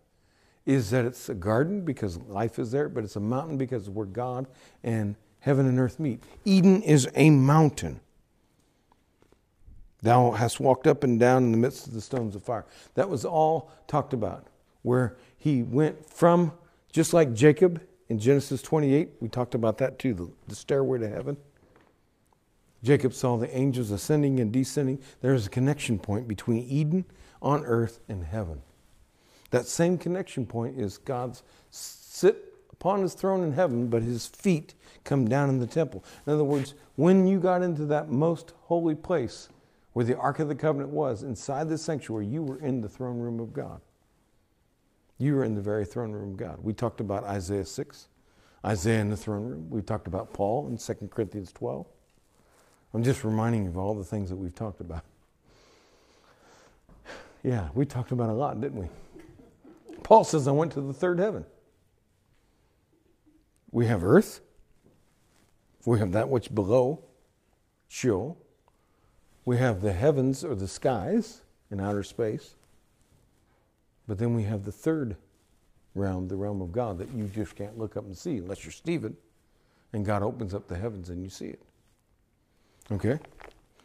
is 0.64 0.88
that 0.88 1.04
it's 1.04 1.28
a 1.28 1.34
garden 1.34 1.82
because 1.82 2.16
life 2.16 2.58
is 2.58 2.72
there, 2.72 2.88
but 2.88 3.04
it's 3.04 3.16
a 3.16 3.20
mountain 3.20 3.58
because 3.58 3.90
where 3.90 4.06
God 4.06 4.46
and 4.82 5.16
heaven 5.40 5.66
and 5.66 5.78
earth 5.78 6.00
meet. 6.00 6.24
Eden 6.46 6.80
is 6.80 7.10
a 7.14 7.28
mountain. 7.28 8.00
Thou 10.04 10.32
hast 10.32 10.60
walked 10.60 10.86
up 10.86 11.02
and 11.02 11.18
down 11.18 11.44
in 11.44 11.50
the 11.50 11.56
midst 11.56 11.86
of 11.86 11.94
the 11.94 12.00
stones 12.02 12.36
of 12.36 12.42
fire. 12.42 12.66
That 12.94 13.08
was 13.08 13.24
all 13.24 13.72
talked 13.86 14.12
about, 14.12 14.46
where 14.82 15.16
he 15.38 15.62
went 15.62 16.06
from, 16.10 16.52
just 16.92 17.14
like 17.14 17.32
Jacob 17.32 17.80
in 18.10 18.18
Genesis 18.18 18.60
28, 18.60 19.12
we 19.20 19.30
talked 19.30 19.54
about 19.54 19.78
that 19.78 19.98
too, 19.98 20.12
the, 20.12 20.30
the 20.46 20.54
stairway 20.54 20.98
to 20.98 21.08
heaven. 21.08 21.38
Jacob 22.82 23.14
saw 23.14 23.38
the 23.38 23.56
angels 23.56 23.90
ascending 23.90 24.40
and 24.40 24.52
descending. 24.52 25.00
There 25.22 25.32
is 25.32 25.46
a 25.46 25.50
connection 25.50 25.98
point 25.98 26.28
between 26.28 26.64
Eden 26.64 27.06
on 27.40 27.64
earth 27.64 28.00
and 28.06 28.24
heaven. 28.24 28.60
That 29.52 29.66
same 29.66 29.96
connection 29.96 30.44
point 30.44 30.78
is 30.78 30.98
God's 30.98 31.42
sit 31.70 32.52
upon 32.70 33.00
his 33.00 33.14
throne 33.14 33.42
in 33.42 33.52
heaven, 33.52 33.88
but 33.88 34.02
his 34.02 34.26
feet 34.26 34.74
come 35.02 35.26
down 35.26 35.48
in 35.48 35.60
the 35.60 35.66
temple. 35.66 36.04
In 36.26 36.34
other 36.34 36.44
words, 36.44 36.74
when 36.96 37.26
you 37.26 37.40
got 37.40 37.62
into 37.62 37.86
that 37.86 38.10
most 38.10 38.52
holy 38.64 38.94
place, 38.94 39.48
where 39.94 40.04
the 40.04 40.16
Ark 40.18 40.40
of 40.40 40.48
the 40.48 40.54
Covenant 40.54 40.90
was, 40.90 41.22
inside 41.22 41.68
the 41.68 41.78
sanctuary, 41.78 42.26
you 42.26 42.42
were 42.42 42.58
in 42.58 42.80
the 42.80 42.88
throne 42.88 43.18
room 43.18 43.40
of 43.40 43.52
God. 43.52 43.80
You 45.18 45.36
were 45.36 45.44
in 45.44 45.54
the 45.54 45.60
very 45.60 45.84
throne 45.84 46.10
room 46.10 46.32
of 46.32 46.36
God. 46.36 46.58
We 46.62 46.72
talked 46.72 47.00
about 47.00 47.22
Isaiah 47.22 47.64
6, 47.64 48.08
Isaiah 48.66 49.00
in 49.00 49.08
the 49.08 49.16
throne 49.16 49.44
room. 49.44 49.70
We 49.70 49.82
talked 49.82 50.08
about 50.08 50.32
Paul 50.32 50.66
in 50.66 50.78
2 50.78 51.08
Corinthians 51.10 51.52
12. 51.52 51.86
I'm 52.92 53.04
just 53.04 53.22
reminding 53.22 53.64
you 53.64 53.70
of 53.70 53.78
all 53.78 53.94
the 53.94 54.04
things 54.04 54.30
that 54.30 54.36
we've 54.36 54.54
talked 54.54 54.80
about. 54.80 55.04
Yeah, 57.44 57.68
we 57.74 57.86
talked 57.86 58.10
about 58.10 58.30
a 58.30 58.32
lot, 58.32 58.60
didn't 58.60 58.80
we? 58.80 58.88
Paul 60.02 60.24
says, 60.24 60.48
I 60.48 60.50
went 60.50 60.72
to 60.72 60.80
the 60.80 60.92
third 60.92 61.20
heaven. 61.20 61.44
We 63.70 63.86
have 63.86 64.02
earth, 64.02 64.40
we 65.84 66.00
have 66.00 66.12
that 66.12 66.28
which 66.28 66.52
below, 66.52 67.04
Sheol, 67.88 68.38
we 69.44 69.58
have 69.58 69.80
the 69.80 69.92
heavens 69.92 70.44
or 70.44 70.54
the 70.54 70.68
skies 70.68 71.42
in 71.70 71.80
outer 71.80 72.02
space. 72.02 72.54
But 74.06 74.18
then 74.18 74.34
we 74.34 74.42
have 74.44 74.64
the 74.64 74.72
third 74.72 75.16
realm, 75.94 76.28
the 76.28 76.36
realm 76.36 76.60
of 76.60 76.72
God, 76.72 76.98
that 76.98 77.12
you 77.12 77.24
just 77.26 77.54
can't 77.54 77.78
look 77.78 77.96
up 77.96 78.04
and 78.04 78.16
see 78.16 78.38
unless 78.38 78.64
you're 78.64 78.72
Stephen. 78.72 79.16
And 79.92 80.04
God 80.04 80.22
opens 80.22 80.54
up 80.54 80.68
the 80.68 80.76
heavens 80.76 81.08
and 81.08 81.22
you 81.22 81.30
see 81.30 81.46
it. 81.46 81.62
Okay? 82.90 83.18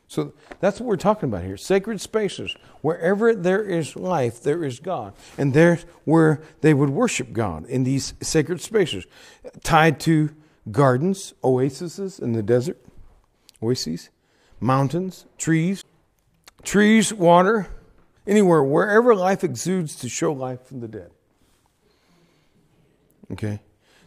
So 0.08 0.34
that's 0.60 0.80
what 0.80 0.88
we're 0.88 0.98
talking 0.98 1.30
about 1.30 1.43
here. 1.43 1.56
Sacred 1.56 2.02
spaces. 2.02 2.56
Wherever 2.82 3.36
there 3.36 3.63
is 3.63 3.95
life, 3.95 4.41
there 4.41 4.63
is 4.63 4.80
God. 4.80 5.13
And 5.38 5.54
there's 5.54 5.84
where 6.04 6.41
they 6.62 6.74
would 6.74 6.89
worship 6.89 7.32
God 7.32 7.65
in 7.67 7.84
these 7.84 8.15
sacred 8.19 8.60
spaces. 8.60 9.06
Tied 9.63 10.00
to 10.02 10.32
gardens, 10.72 11.36
oases 11.43 12.19
in 12.19 12.34
the 12.34 12.41
desert, 12.41 12.80
oases, 13.62 14.10
mountains, 14.60 15.26
trees, 15.38 15.84
trees, 16.63 17.13
water, 17.13 17.67
anywhere, 18.28 18.63
wherever 18.63 19.15
life 19.15 19.43
exudes 19.43 19.95
to 19.95 20.10
show 20.10 20.32
life 20.32 20.65
from 20.65 20.80
the 20.80 20.88
dead. 20.88 21.12
Okay? 23.32 23.60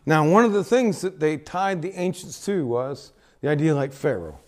Now, 0.04 0.28
one 0.28 0.44
of 0.44 0.52
the 0.52 0.64
things 0.64 1.00
that 1.02 1.20
they 1.20 1.36
tied 1.36 1.82
the 1.82 1.92
ancients 1.98 2.44
to 2.46 2.66
was 2.66 3.12
the 3.40 3.48
idea 3.48 3.74
like 3.74 3.92
Pharaoh. 3.92 4.38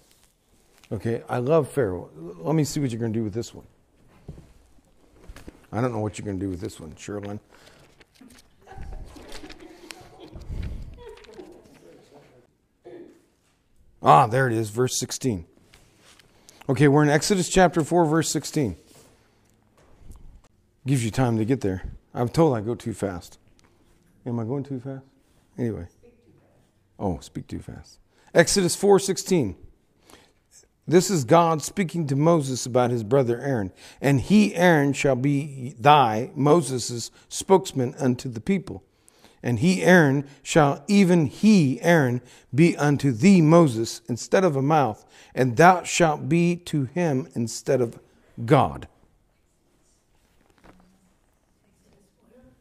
Okay, 0.92 1.22
I 1.28 1.38
love 1.38 1.68
Pharaoh. 1.68 2.10
Let 2.14 2.54
me 2.54 2.64
see 2.64 2.80
what 2.80 2.90
you're 2.90 3.00
going 3.00 3.12
to 3.12 3.18
do 3.18 3.24
with 3.24 3.34
this 3.34 3.54
one. 3.54 3.66
I 5.72 5.80
don't 5.80 5.92
know 5.92 6.00
what 6.00 6.18
you're 6.18 6.26
going 6.26 6.38
to 6.38 6.44
do 6.44 6.50
with 6.50 6.60
this 6.60 6.78
one, 6.78 6.92
Sherlyn. 6.92 7.40
Ah, 14.02 14.26
there 14.26 14.46
it 14.46 14.52
is, 14.52 14.70
verse 14.70 14.98
16. 14.98 15.46
Okay, 16.66 16.88
we're 16.88 17.02
in 17.02 17.10
Exodus 17.10 17.50
chapter 17.50 17.84
4, 17.84 18.06
verse 18.06 18.30
16. 18.30 18.76
Gives 20.86 21.04
you 21.04 21.10
time 21.10 21.36
to 21.36 21.44
get 21.44 21.60
there. 21.60 21.92
I'm 22.14 22.30
told 22.30 22.56
I 22.56 22.62
go 22.62 22.74
too 22.74 22.94
fast. 22.94 23.38
Am 24.24 24.40
I 24.40 24.44
going 24.44 24.64
too 24.64 24.80
fast? 24.80 25.04
Anyway. 25.58 25.86
Oh, 26.98 27.18
speak 27.20 27.48
too 27.48 27.58
fast. 27.58 27.98
Exodus 28.32 28.76
4:16. 28.76 29.56
This 30.86 31.10
is 31.10 31.24
God 31.24 31.60
speaking 31.62 32.06
to 32.06 32.16
Moses 32.16 32.64
about 32.64 32.90
his 32.90 33.04
brother 33.04 33.40
Aaron. 33.40 33.70
And 34.00 34.20
he, 34.20 34.54
Aaron, 34.54 34.92
shall 34.92 35.16
be 35.16 35.74
thy, 35.78 36.30
Moses' 36.34 37.10
spokesman 37.28 37.94
unto 37.98 38.28
the 38.28 38.40
people. 38.40 38.82
And 39.44 39.58
he, 39.58 39.82
Aaron, 39.82 40.26
shall 40.42 40.82
even 40.88 41.26
he, 41.26 41.78
Aaron, 41.82 42.22
be 42.54 42.74
unto 42.78 43.12
thee, 43.12 43.42
Moses, 43.42 44.00
instead 44.08 44.42
of 44.42 44.56
a 44.56 44.62
mouth, 44.62 45.04
and 45.34 45.58
thou 45.58 45.82
shalt 45.82 46.30
be 46.30 46.56
to 46.56 46.84
him 46.84 47.28
instead 47.34 47.82
of 47.82 48.00
God. 48.46 48.88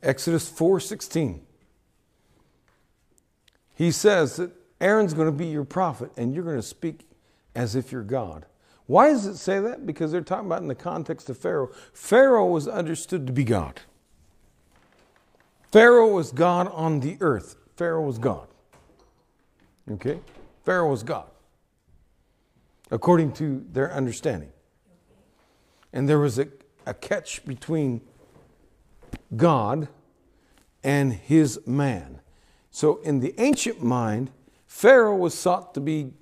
Exodus 0.04 0.52
4:16. 0.52 1.40
He 3.76 3.90
says 3.90 4.36
that 4.36 4.52
Aaron's 4.82 5.14
going 5.14 5.28
to 5.28 5.32
be 5.32 5.48
your 5.48 5.64
prophet 5.64 6.12
and 6.18 6.36
you're 6.36 6.44
going 6.44 6.58
to 6.58 6.62
speak 6.62 7.08
as 7.56 7.78
if 7.78 7.94
you're 7.94 8.04
God. 8.04 8.46
Why 8.88 9.10
does 9.10 9.26
it 9.26 9.38
say 9.38 9.62
that? 9.62 9.86
Because 9.86 10.12
they're 10.12 10.20
talking 10.20 10.48
about 10.48 10.62
in 10.62 10.68
the 10.68 10.76
context 10.76 11.30
of 11.30 11.38
Pharaoh. 11.38 11.72
Pharaoh 11.94 12.48
was 12.48 12.68
understood 12.68 13.26
to 13.28 13.32
be 13.34 13.46
God. 13.46 13.80
Pharaoh 15.74 16.10
was 16.10 16.32
God 16.32 16.68
on 16.72 17.00
the 17.00 17.18
earth. 17.20 17.56
Pharaoh 17.78 18.04
was 18.06 18.20
God. 18.20 18.48
Okay? 19.90 20.20
Pharaoh 20.64 20.92
was 20.92 21.02
God, 21.02 21.26
according 22.92 23.32
to 23.34 23.66
their 23.72 23.92
understanding. 23.92 24.52
And 25.92 26.08
there 26.08 26.20
was 26.20 26.38
a, 26.38 26.48
a 26.86 26.94
catch 26.94 27.44
between 27.44 28.02
God 29.36 29.88
and 30.84 31.12
his 31.12 31.60
man. 31.66 32.20
So, 32.70 32.98
in 32.98 33.20
the 33.20 33.34
ancient 33.40 33.82
mind, 33.82 34.30
Pharaoh 34.68 35.16
was 35.16 35.34
sought 35.34 35.74
to 35.74 35.82
be 35.82 36.14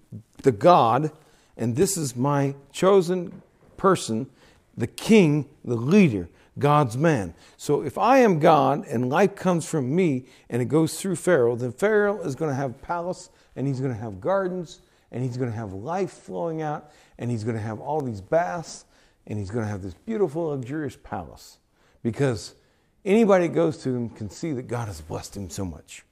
the 0.44 0.54
God, 0.54 1.12
and 1.58 1.76
this 1.76 1.98
is 1.98 2.16
my 2.16 2.56
chosen 2.72 3.42
person, 3.76 4.30
the 4.78 4.88
king, 4.88 5.50
the 5.66 5.76
leader. 5.76 6.30
God's 6.62 6.98
man. 6.98 7.34
So 7.58 7.82
if 7.82 7.98
I 7.98 8.20
am 8.20 8.40
God 8.40 8.86
and 8.88 9.10
life 9.10 9.36
comes 9.36 9.68
from 9.68 9.94
me 9.94 10.28
and 10.50 10.62
it 10.62 10.66
goes 10.66 11.02
through 11.02 11.18
Pharaoh, 11.18 11.58
then 11.58 11.74
Pharaoh 11.74 12.22
is 12.22 12.36
going 12.36 12.50
to 12.50 12.56
have 12.56 12.82
palace 12.82 13.30
and 13.58 13.68
he's 13.68 13.82
going 13.82 13.94
to 13.94 14.00
have 14.00 14.22
gardens 14.22 14.80
and 15.12 15.22
he's 15.22 15.36
going 15.36 15.50
to 15.50 15.56
have 15.56 15.74
life 15.74 16.12
flowing 16.12 16.62
out 16.62 16.92
and 17.20 17.30
he's 17.30 17.44
going 17.44 17.58
to 17.58 17.62
have 17.62 17.82
all 17.82 18.00
these 18.00 18.22
baths 18.22 18.86
and 19.28 19.38
he's 19.38 19.52
going 19.52 19.66
to 19.66 19.70
have 19.70 19.82
this 19.82 19.94
beautiful, 19.94 20.44
luxurious 20.44 20.98
palace 21.04 21.58
because 22.04 22.56
anybody 23.04 23.48
that 23.48 23.54
goes 23.54 23.78
to 23.80 23.90
him 23.90 24.10
can 24.10 24.30
see 24.30 24.54
that 24.54 24.68
God 24.68 24.88
has 24.88 25.02
blessed 25.02 25.36
him 25.36 25.50
so 25.50 25.66
much. 25.66 26.04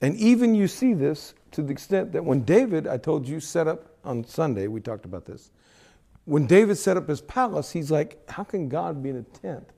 And 0.00 0.16
even 0.16 0.54
you 0.54 0.68
see 0.68 0.94
this 0.94 1.34
to 1.52 1.62
the 1.62 1.72
extent 1.72 2.12
that 2.12 2.24
when 2.24 2.42
David, 2.42 2.86
I 2.86 2.98
told 2.98 3.26
you, 3.26 3.40
set 3.40 3.66
up 3.66 3.96
on 4.04 4.24
Sunday, 4.24 4.66
we 4.66 4.80
talked 4.80 5.04
about 5.04 5.24
this 5.24 5.50
when 6.26 6.46
David 6.46 6.76
set 6.76 6.96
up 6.96 7.08
his 7.08 7.20
palace, 7.20 7.70
he's 7.70 7.90
like, 7.90 8.28
How 8.28 8.44
can 8.44 8.68
God 8.68 9.02
be 9.02 9.08
in 9.08 9.16
a 9.16 9.22
tent? 9.22 9.70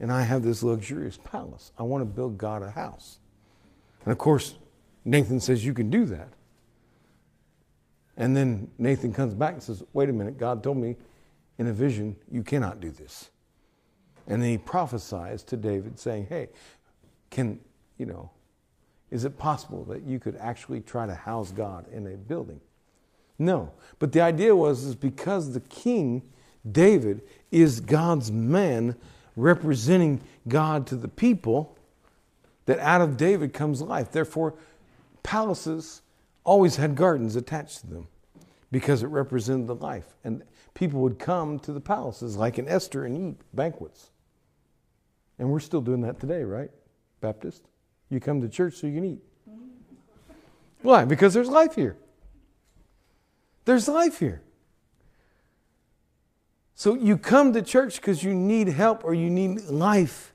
And 0.00 0.10
I 0.12 0.22
have 0.22 0.42
this 0.42 0.62
luxurious 0.62 1.18
palace. 1.22 1.72
I 1.78 1.82
want 1.82 2.02
to 2.02 2.06
build 2.06 2.38
God 2.38 2.62
a 2.62 2.70
house. 2.70 3.18
And 4.04 4.12
of 4.12 4.18
course, 4.18 4.54
Nathan 5.04 5.40
says, 5.40 5.64
You 5.64 5.74
can 5.74 5.90
do 5.90 6.06
that. 6.06 6.28
And 8.16 8.34
then 8.34 8.70
Nathan 8.78 9.12
comes 9.12 9.34
back 9.34 9.54
and 9.54 9.62
says, 9.62 9.82
Wait 9.92 10.08
a 10.08 10.12
minute, 10.12 10.38
God 10.38 10.62
told 10.62 10.78
me 10.78 10.96
in 11.58 11.66
a 11.66 11.72
vision, 11.72 12.16
you 12.30 12.42
cannot 12.42 12.80
do 12.80 12.90
this. 12.90 13.30
And 14.28 14.42
then 14.42 14.50
he 14.50 14.58
prophesies 14.58 15.42
to 15.44 15.56
David, 15.56 15.98
saying, 15.98 16.26
Hey, 16.28 16.48
can, 17.30 17.58
you 17.98 18.06
know, 18.06 18.30
is 19.10 19.24
it 19.24 19.36
possible 19.36 19.84
that 19.84 20.02
you 20.02 20.20
could 20.20 20.36
actually 20.36 20.80
try 20.80 21.06
to 21.06 21.14
house 21.14 21.50
God 21.50 21.86
in 21.92 22.06
a 22.06 22.16
building? 22.16 22.60
No. 23.38 23.72
But 23.98 24.12
the 24.12 24.20
idea 24.20 24.54
was 24.54 24.84
is 24.84 24.94
because 24.94 25.52
the 25.52 25.60
king, 25.60 26.22
David, 26.70 27.22
is 27.50 27.80
God's 27.80 28.30
man 28.30 28.96
representing 29.36 30.20
God 30.48 30.86
to 30.88 30.96
the 30.96 31.08
people, 31.08 31.76
that 32.66 32.78
out 32.80 33.00
of 33.00 33.16
David 33.16 33.52
comes 33.52 33.80
life. 33.80 34.10
Therefore, 34.10 34.54
palaces 35.22 36.02
always 36.44 36.76
had 36.76 36.94
gardens 36.94 37.36
attached 37.36 37.80
to 37.80 37.86
them 37.86 38.08
because 38.72 39.02
it 39.02 39.06
represented 39.06 39.66
the 39.66 39.74
life. 39.74 40.14
And 40.24 40.42
people 40.74 41.00
would 41.00 41.18
come 41.18 41.58
to 41.60 41.72
the 41.72 41.80
palaces 41.80 42.36
like 42.36 42.58
in 42.58 42.68
Esther 42.68 43.04
and 43.04 43.16
eat 43.16 43.40
banquets. 43.54 44.10
And 45.38 45.50
we're 45.50 45.60
still 45.60 45.80
doing 45.80 46.00
that 46.02 46.18
today, 46.18 46.42
right, 46.42 46.70
Baptist? 47.20 47.62
You 48.08 48.20
come 48.20 48.40
to 48.40 48.48
church 48.48 48.74
so 48.74 48.86
you 48.86 48.94
can 48.94 49.04
eat. 49.04 49.22
Why? 50.82 51.04
Because 51.04 51.34
there's 51.34 51.48
life 51.48 51.74
here. 51.74 51.96
There's 53.66 53.86
life 53.88 54.18
here. 54.20 54.40
So 56.74 56.94
you 56.94 57.18
come 57.18 57.52
to 57.52 57.62
church 57.62 57.96
because 57.96 58.22
you 58.22 58.34
need 58.34 58.68
help 58.68 59.04
or 59.04 59.12
you 59.12 59.28
need 59.28 59.62
life 59.64 60.32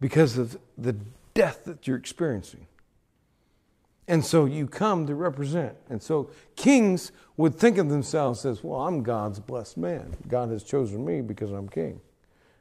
because 0.00 0.38
of 0.38 0.58
the 0.76 0.96
death 1.34 1.64
that 1.64 1.86
you're 1.86 1.96
experiencing. 1.96 2.66
And 4.08 4.24
so 4.24 4.44
you 4.44 4.66
come 4.66 5.06
to 5.06 5.14
represent. 5.14 5.76
And 5.88 6.02
so 6.02 6.30
kings 6.56 7.12
would 7.36 7.54
think 7.54 7.78
of 7.78 7.88
themselves 7.88 8.44
as, 8.44 8.64
well, 8.64 8.80
I'm 8.80 9.02
God's 9.02 9.38
blessed 9.38 9.76
man. 9.76 10.16
God 10.26 10.50
has 10.50 10.64
chosen 10.64 11.04
me 11.04 11.20
because 11.20 11.52
I'm 11.52 11.68
king. 11.68 12.00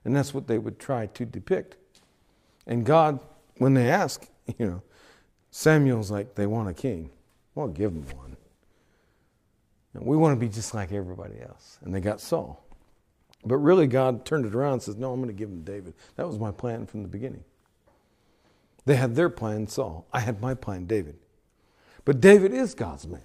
And 0.06 0.15
that's 0.15 0.34
what 0.34 0.48
they 0.48 0.58
would 0.58 0.78
try 0.78 1.08
to 1.08 1.26
depict. 1.26 1.76
And 2.68 2.86
God, 2.86 3.20
when 3.58 3.74
they 3.74 3.89
ask, 3.89 4.28
you 4.58 4.65
know, 4.65 4.82
Samuel's 5.52 6.12
like, 6.12 6.36
they 6.36 6.46
want 6.46 6.70
a 6.70 6.74
king. 6.74 7.10
Well, 7.56 7.68
give 7.68 7.94
them 7.94 8.06
one. 8.15 8.38
And 9.99 10.07
we 10.07 10.15
want 10.15 10.39
to 10.39 10.39
be 10.39 10.51
just 10.51 10.73
like 10.73 10.91
everybody 10.93 11.41
else. 11.41 11.77
And 11.83 11.93
they 11.93 11.99
got 11.99 12.21
Saul. 12.21 12.63
But 13.45 13.57
really, 13.57 13.85
God 13.85 14.25
turned 14.25 14.45
it 14.45 14.55
around 14.55 14.73
and 14.73 14.81
says, 14.81 14.95
No, 14.95 15.12
I'm 15.12 15.19
going 15.19 15.27
to 15.27 15.38
give 15.38 15.49
them 15.49 15.62
David. 15.62 15.93
That 16.15 16.25
was 16.25 16.39
my 16.39 16.51
plan 16.51 16.85
from 16.85 17.03
the 17.03 17.07
beginning. 17.07 17.43
They 18.85 18.95
had 18.95 19.15
their 19.15 19.29
plan, 19.29 19.67
Saul. 19.67 20.07
I 20.13 20.21
had 20.21 20.41
my 20.41 20.53
plan, 20.53 20.85
David. 20.85 21.17
But 22.05 22.21
David 22.21 22.53
is 22.53 22.73
God's 22.73 23.07
man. 23.07 23.21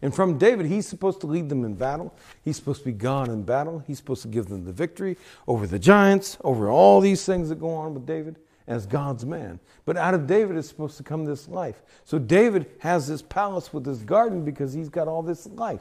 And 0.00 0.14
from 0.14 0.38
David, 0.38 0.66
he's 0.66 0.86
supposed 0.86 1.20
to 1.22 1.26
lead 1.26 1.48
them 1.48 1.64
in 1.64 1.74
battle. 1.74 2.14
He's 2.44 2.56
supposed 2.56 2.80
to 2.80 2.86
be 2.86 2.92
God 2.92 3.28
in 3.28 3.42
battle. 3.42 3.82
He's 3.86 3.98
supposed 3.98 4.22
to 4.22 4.28
give 4.28 4.46
them 4.46 4.64
the 4.64 4.72
victory 4.72 5.16
over 5.48 5.66
the 5.66 5.78
giants, 5.78 6.38
over 6.44 6.68
all 6.68 7.00
these 7.00 7.24
things 7.24 7.48
that 7.48 7.58
go 7.58 7.74
on 7.74 7.94
with 7.94 8.06
David 8.06 8.36
as 8.66 8.86
God's 8.86 9.24
man. 9.24 9.58
But 9.84 9.96
out 9.96 10.14
of 10.14 10.26
David 10.26 10.56
is 10.56 10.68
supposed 10.68 10.96
to 10.98 11.02
come 11.02 11.24
this 11.24 11.48
life. 11.48 11.82
So 12.04 12.18
David 12.18 12.66
has 12.80 13.08
this 13.08 13.22
palace 13.22 13.72
with 13.72 13.84
this 13.84 13.98
garden 13.98 14.44
because 14.44 14.72
he's 14.72 14.88
got 14.88 15.08
all 15.08 15.22
this 15.22 15.46
life. 15.46 15.80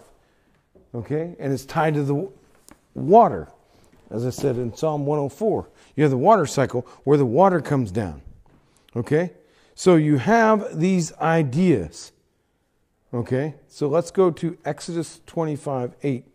Okay? 0.95 1.35
And 1.39 1.51
it's 1.51 1.65
tied 1.65 1.95
to 1.95 2.03
the 2.03 2.29
water. 2.93 3.49
As 4.09 4.25
I 4.25 4.29
said 4.29 4.55
in 4.57 4.75
Psalm 4.75 5.05
104, 5.05 5.69
you 5.95 6.03
have 6.03 6.11
the 6.11 6.17
water 6.17 6.45
cycle 6.45 6.87
where 7.03 7.17
the 7.17 7.25
water 7.25 7.59
comes 7.59 7.91
down. 7.91 8.21
Okay? 8.95 9.33
So 9.75 9.97
you 9.97 10.17
have 10.17 10.79
these 10.79 11.11
ideas. 11.17 12.13
Okay? 13.13 13.55
So 13.67 13.87
let's 13.87 14.09
go 14.09 14.31
to 14.31 14.57
Exodus 14.63 15.21
25 15.25 15.95
8. 16.01 16.25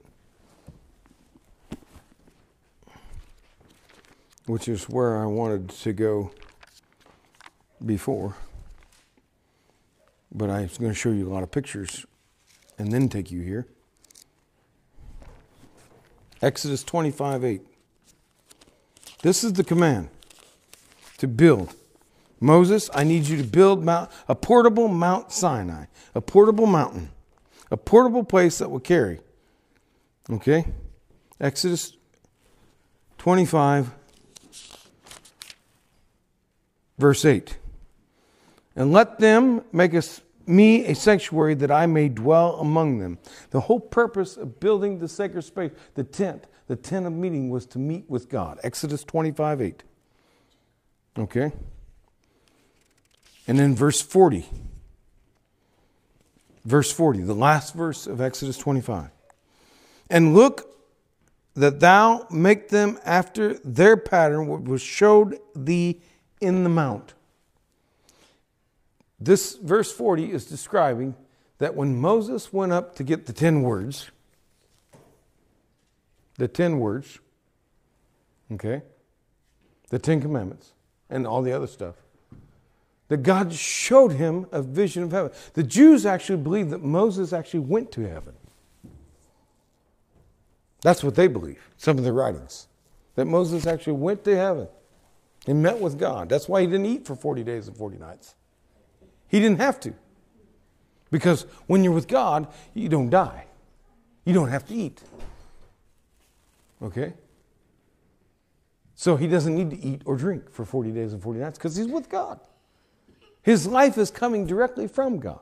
Which 4.46 4.68
is 4.68 4.88
where 4.88 5.16
I 5.16 5.27
wanted 5.27 5.70
to 5.70 5.92
go 5.92 6.33
before. 7.85 8.37
But 10.33 10.51
I 10.51 10.62
was 10.62 10.77
going 10.77 10.90
to 10.90 10.99
show 10.99 11.11
you 11.11 11.29
a 11.29 11.33
lot 11.33 11.42
of 11.42 11.51
pictures 11.51 12.05
and 12.79 12.92
then 12.92 13.09
take 13.09 13.31
you 13.31 13.42
here. 13.42 13.66
Exodus 16.42 16.83
25 16.83 17.44
8. 17.44 17.62
This 19.22 19.44
is 19.44 19.53
the 19.53 19.64
command 19.64 20.09
to 21.18 21.29
build. 21.29 21.74
Moses, 22.40 22.88
I 22.94 23.05
need 23.05 23.26
you 23.26 23.37
to 23.37 23.44
build 23.44 23.85
Mount, 23.85 24.11
a 24.26 24.35
portable 24.35 24.88
Mount 24.88 25.31
Sinai, 25.31 25.85
a 26.14 26.22
portable 26.22 26.66
mountain, 26.66 27.11
a 27.70 27.76
portable 27.76 28.24
place 28.24 28.59
that 28.59 28.70
will 28.70 28.81
carry. 28.81 29.20
Okay? 30.31 30.64
Exodus 31.38 31.96
25, 33.18 33.90
verse 36.98 37.24
8. 37.26 37.59
And 38.74 38.92
let 38.92 39.18
them 39.18 39.62
make 39.72 39.94
us 39.94 40.22
me 40.46 40.87
a 40.87 40.94
sanctuary 40.94 41.55
that 41.55 41.70
I 41.70 41.87
may 41.87 42.09
dwell 42.09 42.57
among 42.61 42.98
them. 42.98 43.18
The 43.50 43.61
whole 43.61 43.81
purpose 43.81 44.37
of 44.37 44.61
building 44.61 44.98
the 44.98 45.09
sacred 45.09 45.42
space, 45.42 45.72
the 45.94 46.05
tent, 46.05 46.44
the 46.66 46.76
tent 46.76 47.07
of 47.07 47.12
meeting 47.12 47.50
was 47.50 47.66
to 47.66 47.79
meet 47.79 48.09
with 48.09 48.29
God. 48.29 48.59
Exodus 48.62 49.05
25 49.05 49.61
8. 49.61 49.83
Okay? 51.18 51.53
And 53.46 53.59
then 53.59 53.74
verse 53.74 54.00
40. 54.00 54.46
Verse 56.64 56.92
40, 56.92 57.22
the 57.22 57.35
last 57.35 57.74
verse 57.74 58.07
of 58.07 58.20
Exodus 58.20 58.59
25. 58.59 59.11
And 60.11 60.35
look 60.35 60.70
that 61.55 61.81
thou 61.81 62.26
make 62.31 62.68
them 62.68 62.98
after 63.05 63.55
their 63.64 63.96
pattern, 63.96 64.46
which 64.46 64.68
was 64.68 64.83
showed 64.83 65.38
thee 65.55 66.00
in 66.40 66.62
the 66.62 66.68
mount. 66.68 67.14
This 69.21 69.57
verse 69.57 69.93
40 69.93 70.33
is 70.33 70.47
describing 70.47 71.15
that 71.59 71.75
when 71.75 72.01
Moses 72.01 72.53
went 72.53 72.73
up 72.73 72.97
to 72.97 73.05
get 73.05 73.27
the 73.27 73.33
10 73.33 73.63
words, 73.63 74.11
the 76.39 76.49
10 76.49 76.79
words, 76.79 77.19
okay, 78.53 78.83
the 79.91 79.99
10 79.99 80.23
commandments, 80.23 80.73
and 81.11 81.27
all 81.27 81.43
the 81.43 81.53
other 81.53 81.67
stuff, 81.67 81.97
that 83.09 83.23
God 83.23 83.53
showed 83.53 84.13
him 84.13 84.47
a 84.53 84.63
vision 84.63 85.03
of 85.03 85.13
heaven. 85.13 85.33
The 85.55 85.65
Jews 85.65 86.07
actually 86.07 86.43
believe 86.43 86.71
that 86.71 86.83
Moses 86.83 87.33
actually 87.33 87.61
went 87.61 87.93
to 87.93 88.09
heaven. 88.09 88.35
That's 90.83 91.05
what 91.05 91.15
they 91.15 91.27
believe, 91.27 91.61
some 91.77 91.99
of 91.99 92.05
the 92.05 92.13
writings, 92.13 92.69
that 93.17 93.27
Moses 93.27 93.67
actually 93.67 93.95
went 93.95 94.25
to 94.25 94.35
heaven 94.35 94.69
and 95.47 95.63
met 95.63 95.79
with 95.79 95.99
God. 95.99 96.29
That's 96.29 96.49
why 96.49 96.63
he 96.63 96.67
didn't 96.67 96.87
eat 96.87 97.05
for 97.05 97.15
40 97.15 97.43
days 97.43 97.69
and 97.69 97.77
40 97.77 97.99
nights. 97.99 98.35
He 99.31 99.38
didn't 99.38 99.61
have 99.61 99.79
to. 99.81 99.95
Because 101.11 101.47
when 101.66 101.85
you're 101.85 101.93
with 101.93 102.09
God, 102.09 102.49
you 102.75 102.88
don't 102.88 103.11
die. 103.11 103.47
You 104.25 104.35
don't 104.35 104.49
have 104.49 104.66
to 104.66 104.75
eat. 104.75 105.01
Okay? 106.83 107.14
So 108.95 109.16
he 109.16 109.29
doesn't 109.29 109.55
need 109.55 109.71
to 109.71 109.79
eat 109.79 110.03
or 110.05 110.16
drink 110.16 110.51
for 110.51 110.64
40 110.64 110.90
days 110.90 111.12
and 111.12 111.23
40 111.23 111.40
nights 111.40 111.59
because 111.59 111.77
he's 111.77 111.87
with 111.87 112.09
God. 112.09 112.40
His 113.43 113.66
life 113.66 113.97
is 113.97 114.11
coming 114.11 114.47
directly 114.47 114.87
from 114.87 115.19
God 115.21 115.40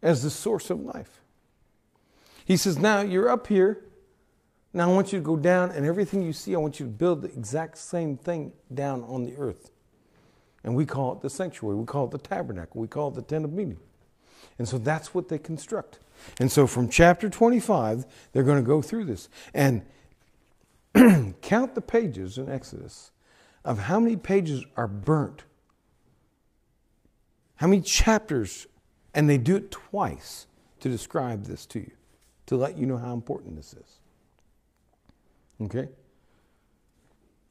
as 0.00 0.22
the 0.22 0.30
source 0.30 0.70
of 0.70 0.80
life. 0.80 1.20
He 2.44 2.56
says, 2.56 2.78
Now 2.78 3.00
you're 3.00 3.28
up 3.28 3.48
here. 3.48 3.84
Now 4.72 4.90
I 4.90 4.94
want 4.94 5.12
you 5.12 5.18
to 5.18 5.24
go 5.24 5.36
down, 5.36 5.70
and 5.72 5.84
everything 5.84 6.22
you 6.22 6.32
see, 6.32 6.54
I 6.54 6.58
want 6.58 6.80
you 6.80 6.86
to 6.86 6.92
build 6.92 7.22
the 7.22 7.28
exact 7.28 7.76
same 7.76 8.16
thing 8.16 8.52
down 8.72 9.02
on 9.04 9.24
the 9.24 9.36
earth. 9.36 9.71
And 10.64 10.76
we 10.76 10.86
call 10.86 11.12
it 11.12 11.20
the 11.20 11.30
sanctuary, 11.30 11.76
we 11.76 11.86
call 11.86 12.04
it 12.06 12.12
the 12.12 12.18
tabernacle, 12.18 12.80
we 12.80 12.88
call 12.88 13.08
it 13.08 13.14
the 13.14 13.22
tent 13.22 13.44
of 13.44 13.52
meeting. 13.52 13.78
And 14.58 14.68
so 14.68 14.78
that's 14.78 15.14
what 15.14 15.28
they 15.28 15.38
construct. 15.38 15.98
And 16.38 16.50
so 16.50 16.66
from 16.66 16.88
chapter 16.88 17.28
25, 17.28 18.06
they're 18.32 18.42
going 18.42 18.62
to 18.62 18.66
go 18.66 18.80
through 18.80 19.06
this 19.06 19.28
and 19.54 19.82
count 21.42 21.74
the 21.74 21.80
pages 21.80 22.38
in 22.38 22.48
Exodus 22.48 23.10
of 23.64 23.78
how 23.78 23.98
many 23.98 24.16
pages 24.16 24.64
are 24.76 24.88
burnt, 24.88 25.42
how 27.56 27.66
many 27.66 27.82
chapters, 27.82 28.66
and 29.14 29.28
they 29.28 29.38
do 29.38 29.56
it 29.56 29.70
twice 29.70 30.46
to 30.80 30.88
describe 30.88 31.44
this 31.44 31.64
to 31.66 31.78
you, 31.78 31.92
to 32.46 32.56
let 32.56 32.76
you 32.76 32.86
know 32.86 32.98
how 32.98 33.12
important 33.12 33.56
this 33.56 33.74
is. 33.74 33.98
Okay? 35.62 35.88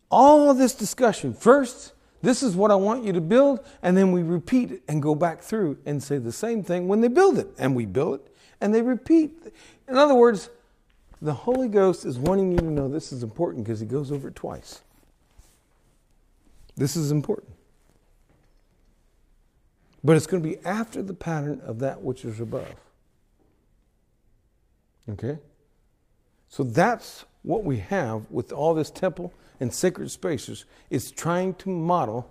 All 0.09 0.53
this 0.53 0.73
discussion, 0.73 1.33
first, 1.33 1.93
this 2.21 2.43
is 2.43 2.55
what 2.55 2.71
I 2.71 2.75
want 2.75 3.03
you 3.03 3.13
to 3.13 3.21
build. 3.21 3.65
And 3.81 3.97
then 3.97 4.11
we 4.11 4.23
repeat 4.23 4.71
it 4.71 4.83
and 4.87 5.01
go 5.01 5.15
back 5.15 5.41
through 5.41 5.77
and 5.85 6.01
say 6.01 6.17
the 6.17 6.31
same 6.31 6.63
thing 6.63 6.87
when 6.87 7.01
they 7.01 7.07
build 7.07 7.37
it. 7.37 7.47
And 7.57 7.75
we 7.75 7.85
build 7.85 8.21
it 8.21 8.35
and 8.59 8.73
they 8.73 8.81
repeat. 8.81 9.31
In 9.87 9.97
other 9.97 10.15
words, 10.15 10.49
the 11.21 11.33
Holy 11.33 11.67
Ghost 11.67 12.05
is 12.05 12.17
wanting 12.17 12.51
you 12.51 12.59
to 12.59 12.71
know 12.71 12.87
this 12.87 13.11
is 13.11 13.23
important 13.23 13.65
because 13.65 13.79
he 13.79 13.85
goes 13.85 14.11
over 14.11 14.27
it 14.27 14.35
twice. 14.35 14.81
This 16.75 16.95
is 16.95 17.11
important. 17.11 17.51
But 20.03 20.15
it's 20.15 20.25
going 20.25 20.41
to 20.41 20.49
be 20.49 20.57
after 20.65 21.03
the 21.03 21.13
pattern 21.13 21.61
of 21.63 21.79
that 21.79 22.01
which 22.01 22.25
is 22.25 22.39
above. 22.39 22.73
Okay? 25.09 25.37
So 26.49 26.63
that's 26.63 27.25
what 27.43 27.63
we 27.63 27.77
have 27.77 28.29
with 28.31 28.51
all 28.51 28.73
this 28.73 28.89
temple 28.89 29.33
and 29.61 29.71
sacred 29.71 30.09
spaces 30.09 30.65
is 30.89 31.11
trying 31.11 31.53
to 31.53 31.69
model 31.69 32.29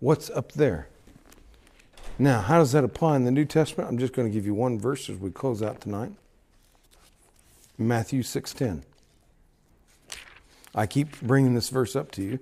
what's 0.00 0.28
up 0.28 0.52
there. 0.52 0.88
Now, 2.18 2.40
how 2.40 2.58
does 2.58 2.72
that 2.72 2.82
apply 2.82 3.14
in 3.14 3.24
the 3.24 3.30
New 3.30 3.44
Testament? 3.44 3.88
I'm 3.88 3.96
just 3.96 4.12
going 4.12 4.28
to 4.28 4.34
give 4.34 4.44
you 4.44 4.54
one 4.54 4.78
verse 4.78 5.08
as 5.08 5.16
we 5.16 5.30
close 5.30 5.62
out 5.62 5.80
tonight. 5.80 6.12
Matthew 7.78 8.22
6:10. 8.22 8.82
I 10.74 10.86
keep 10.86 11.20
bringing 11.20 11.54
this 11.54 11.68
verse 11.68 11.94
up 11.94 12.10
to 12.12 12.22
you. 12.22 12.40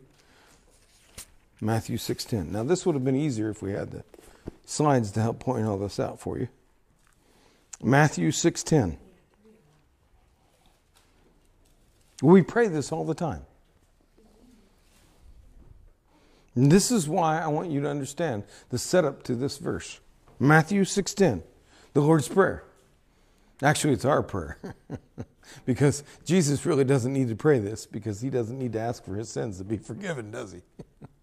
Matthew 1.60 1.98
6:10. 1.98 2.50
Now, 2.50 2.62
this 2.62 2.86
would 2.86 2.94
have 2.94 3.04
been 3.04 3.16
easier 3.16 3.50
if 3.50 3.60
we 3.60 3.72
had 3.72 3.90
the 3.90 4.02
slides 4.64 5.10
to 5.12 5.20
help 5.20 5.40
point 5.40 5.66
all 5.66 5.76
this 5.76 6.00
out 6.00 6.18
for 6.18 6.38
you. 6.38 6.48
Matthew 7.82 8.30
6:10. 8.30 8.96
We 12.22 12.40
pray 12.40 12.68
this 12.68 12.90
all 12.92 13.04
the 13.04 13.14
time. 13.14 13.45
And 16.56 16.72
this 16.72 16.90
is 16.90 17.08
why 17.08 17.40
I 17.40 17.46
want 17.48 17.70
you 17.70 17.80
to 17.82 17.88
understand 17.88 18.44
the 18.70 18.78
setup 18.78 19.22
to 19.24 19.34
this 19.34 19.58
verse. 19.58 20.00
Matthew 20.40 20.82
6:10, 20.84 21.42
the 21.92 22.00
Lord's 22.00 22.28
prayer. 22.28 22.64
Actually, 23.62 23.92
it's 23.92 24.04
our 24.04 24.22
prayer. 24.22 24.58
because 25.64 26.02
Jesus 26.24 26.66
really 26.66 26.84
doesn't 26.84 27.12
need 27.12 27.28
to 27.28 27.36
pray 27.36 27.58
this 27.58 27.86
because 27.86 28.20
he 28.20 28.30
doesn't 28.30 28.58
need 28.58 28.72
to 28.72 28.80
ask 28.80 29.04
for 29.04 29.14
his 29.14 29.28
sins 29.28 29.58
to 29.58 29.64
be 29.64 29.76
forgiven, 29.76 30.30
does 30.30 30.52
he? 30.52 30.62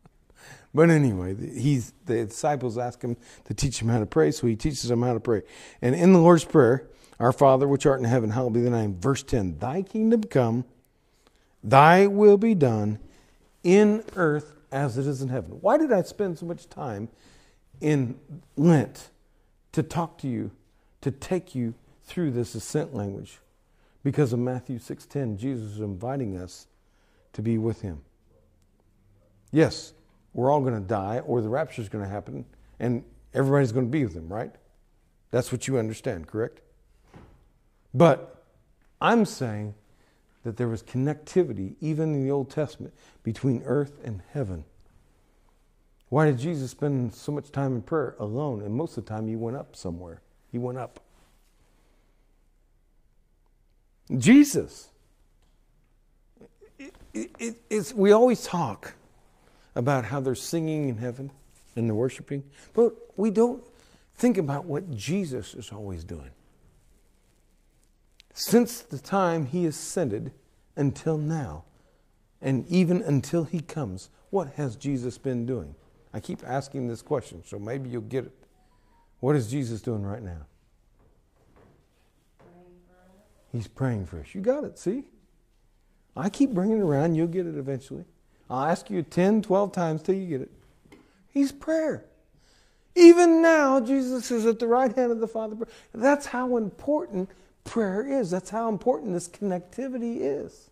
but 0.74 0.90
anyway, 0.90 1.36
he's, 1.36 1.94
the 2.06 2.26
disciples 2.26 2.78
ask 2.78 3.02
him 3.02 3.18
to 3.46 3.54
teach 3.54 3.82
him 3.82 3.90
how 3.90 4.00
to 4.00 4.06
pray, 4.06 4.32
so 4.32 4.48
he 4.48 4.56
teaches 4.56 4.84
them 4.84 5.04
how 5.04 5.14
to 5.14 5.20
pray. 5.20 5.42
And 5.82 5.94
in 5.94 6.14
the 6.14 6.20
Lord's 6.20 6.46
Prayer, 6.46 6.88
Our 7.20 7.32
Father 7.32 7.68
which 7.68 7.86
art 7.86 8.00
in 8.00 8.06
heaven, 8.06 8.32
hallowed 8.32 8.54
be 8.54 8.62
thy 8.62 8.70
name. 8.70 9.00
Verse 9.00 9.24
10 9.24 9.60
Thy 9.60 9.82
kingdom 9.82 10.24
come, 10.24 10.66
thy 11.64 12.08
will 12.08 12.38
be 12.38 12.56
done 12.56 13.00
in 13.64 14.04
earth 14.16 14.53
as 14.74 14.98
it 14.98 15.06
is 15.06 15.22
in 15.22 15.30
heaven. 15.30 15.60
Why 15.62 15.78
did 15.78 15.94
I 15.94 16.02
spend 16.02 16.40
so 16.40 16.46
much 16.46 16.68
time 16.68 17.08
in 17.80 18.20
Lent 18.58 19.10
to 19.72 19.84
talk 19.84 20.18
to 20.20 20.28
you, 20.28 20.52
to 21.02 21.12
take 21.12 21.56
you 21.56 21.76
through 22.04 22.32
this 22.32 22.56
ascent 22.56 22.94
language? 22.94 23.40
Because 24.04 24.34
of 24.34 24.40
Matthew 24.40 24.80
6:10, 24.80 25.38
Jesus 25.38 25.74
is 25.74 25.80
inviting 25.80 26.36
us 26.36 26.68
to 27.34 27.42
be 27.42 27.58
with 27.58 27.82
him. 27.82 28.02
Yes, 29.52 29.94
we're 30.34 30.52
all 30.52 30.62
going 30.62 30.74
to 30.74 30.88
die 30.88 31.20
or 31.20 31.42
the 31.42 31.50
rapture 31.50 31.82
is 31.82 31.90
going 31.90 32.04
to 32.04 32.10
happen 32.10 32.46
and 32.80 33.04
everybody's 33.34 33.72
going 33.72 33.86
to 33.86 33.92
be 33.92 34.04
with 34.04 34.16
him, 34.16 34.28
right? 34.28 34.54
That's 35.30 35.52
what 35.52 35.68
you 35.68 35.78
understand, 35.78 36.28
correct? 36.28 36.62
But 37.94 38.44
I'm 39.00 39.26
saying 39.26 39.76
that 40.44 40.58
there 40.58 40.68
was 40.68 40.84
connectivity, 40.84 41.76
even 41.82 42.14
in 42.14 42.24
the 42.24 42.32
Old 42.32 42.50
Testament, 42.50 42.94
between 43.24 43.64
earth 43.66 43.94
and 44.04 44.22
heaven. 44.34 44.66
Why 46.10 46.26
did 46.26 46.38
Jesus 46.38 46.72
spend 46.72 47.14
so 47.16 47.32
much 47.32 47.52
time 47.52 47.76
in 47.76 47.82
prayer 47.82 48.16
alone? 48.20 48.62
And 48.62 48.76
most 48.76 48.98
of 48.98 49.06
the 49.06 49.10
time, 49.10 49.28
he 49.28 49.36
went 49.36 49.58
up 49.58 49.76
somewhere. 49.76 50.22
He 50.52 50.60
went 50.60 50.78
up. 50.78 51.00
Jesus. 54.18 54.90
It, 56.80 57.32
it, 57.40 57.56
it's, 57.70 57.94
we 57.94 58.12
always 58.12 58.44
talk 58.44 58.94
about 59.76 60.06
how 60.06 60.20
they're 60.20 60.36
singing 60.36 60.90
in 60.90 60.98
heaven 60.98 61.32
and 61.76 61.88
they're 61.88 61.96
worshiping, 61.96 62.44
but 62.74 62.94
we 63.18 63.32
don't 63.32 63.64
think 64.16 64.38
about 64.38 64.66
what 64.66 64.92
Jesus 64.96 65.56
is 65.56 65.72
always 65.72 66.04
doing. 66.04 66.30
Since 68.34 68.82
the 68.82 68.98
time 68.98 69.46
he 69.46 69.66
ascended 69.66 70.32
until 70.76 71.18
now, 71.18 71.64
and 72.42 72.68
even 72.68 73.02
until 73.02 73.44
he 73.44 73.60
comes, 73.60 74.10
what 74.32 74.54
has 74.56 74.76
Jesus 74.76 75.18
been 75.18 75.46
doing? 75.46 75.76
I 76.14 76.20
keep 76.20 76.44
asking 76.46 76.88
this 76.88 77.02
question, 77.02 77.44
so 77.46 77.58
maybe 77.60 77.90
you'll 77.90 78.02
get 78.02 78.26
it. 78.26 78.34
What 79.20 79.36
is 79.36 79.50
Jesus 79.50 79.82
doing 79.82 80.04
right 80.04 80.22
now? 80.22 80.46
He's 83.52 83.68
praying 83.68 84.08
for 84.08 84.20
us. 84.20 84.34
You 84.34 84.42
got 84.42 84.64
it, 84.64 84.80
see? 84.80 85.04
I 86.16 86.30
keep 86.30 86.52
bringing 86.52 86.80
it 86.80 86.82
around, 86.82 87.16
you'll 87.16 87.28
get 87.28 87.46
it 87.46 87.56
eventually. 87.56 88.06
I'll 88.50 88.66
ask 88.66 88.90
you 88.90 89.04
10, 89.04 89.44
12 89.44 89.72
times 89.72 90.02
till 90.02 90.16
you 90.16 90.28
get 90.28 90.42
it. 90.42 90.52
He's 91.30 91.52
prayer. 91.52 92.06
Even 92.96 93.42
now, 93.42 93.80
Jesus 93.80 94.30
is 94.30 94.46
at 94.46 94.60
the 94.60 94.68
right 94.68 94.94
hand 94.96 95.12
of 95.12 95.20
the 95.20 95.28
Father. 95.28 95.56
That's 95.94 96.28
how 96.28 96.58
important 96.58 97.30
prayer 97.64 98.06
is. 98.06 98.32
That's 98.32 98.50
how 98.50 98.70
important 98.70 99.14
this 99.14 99.28
connectivity 99.28 100.18
is. 100.20 100.70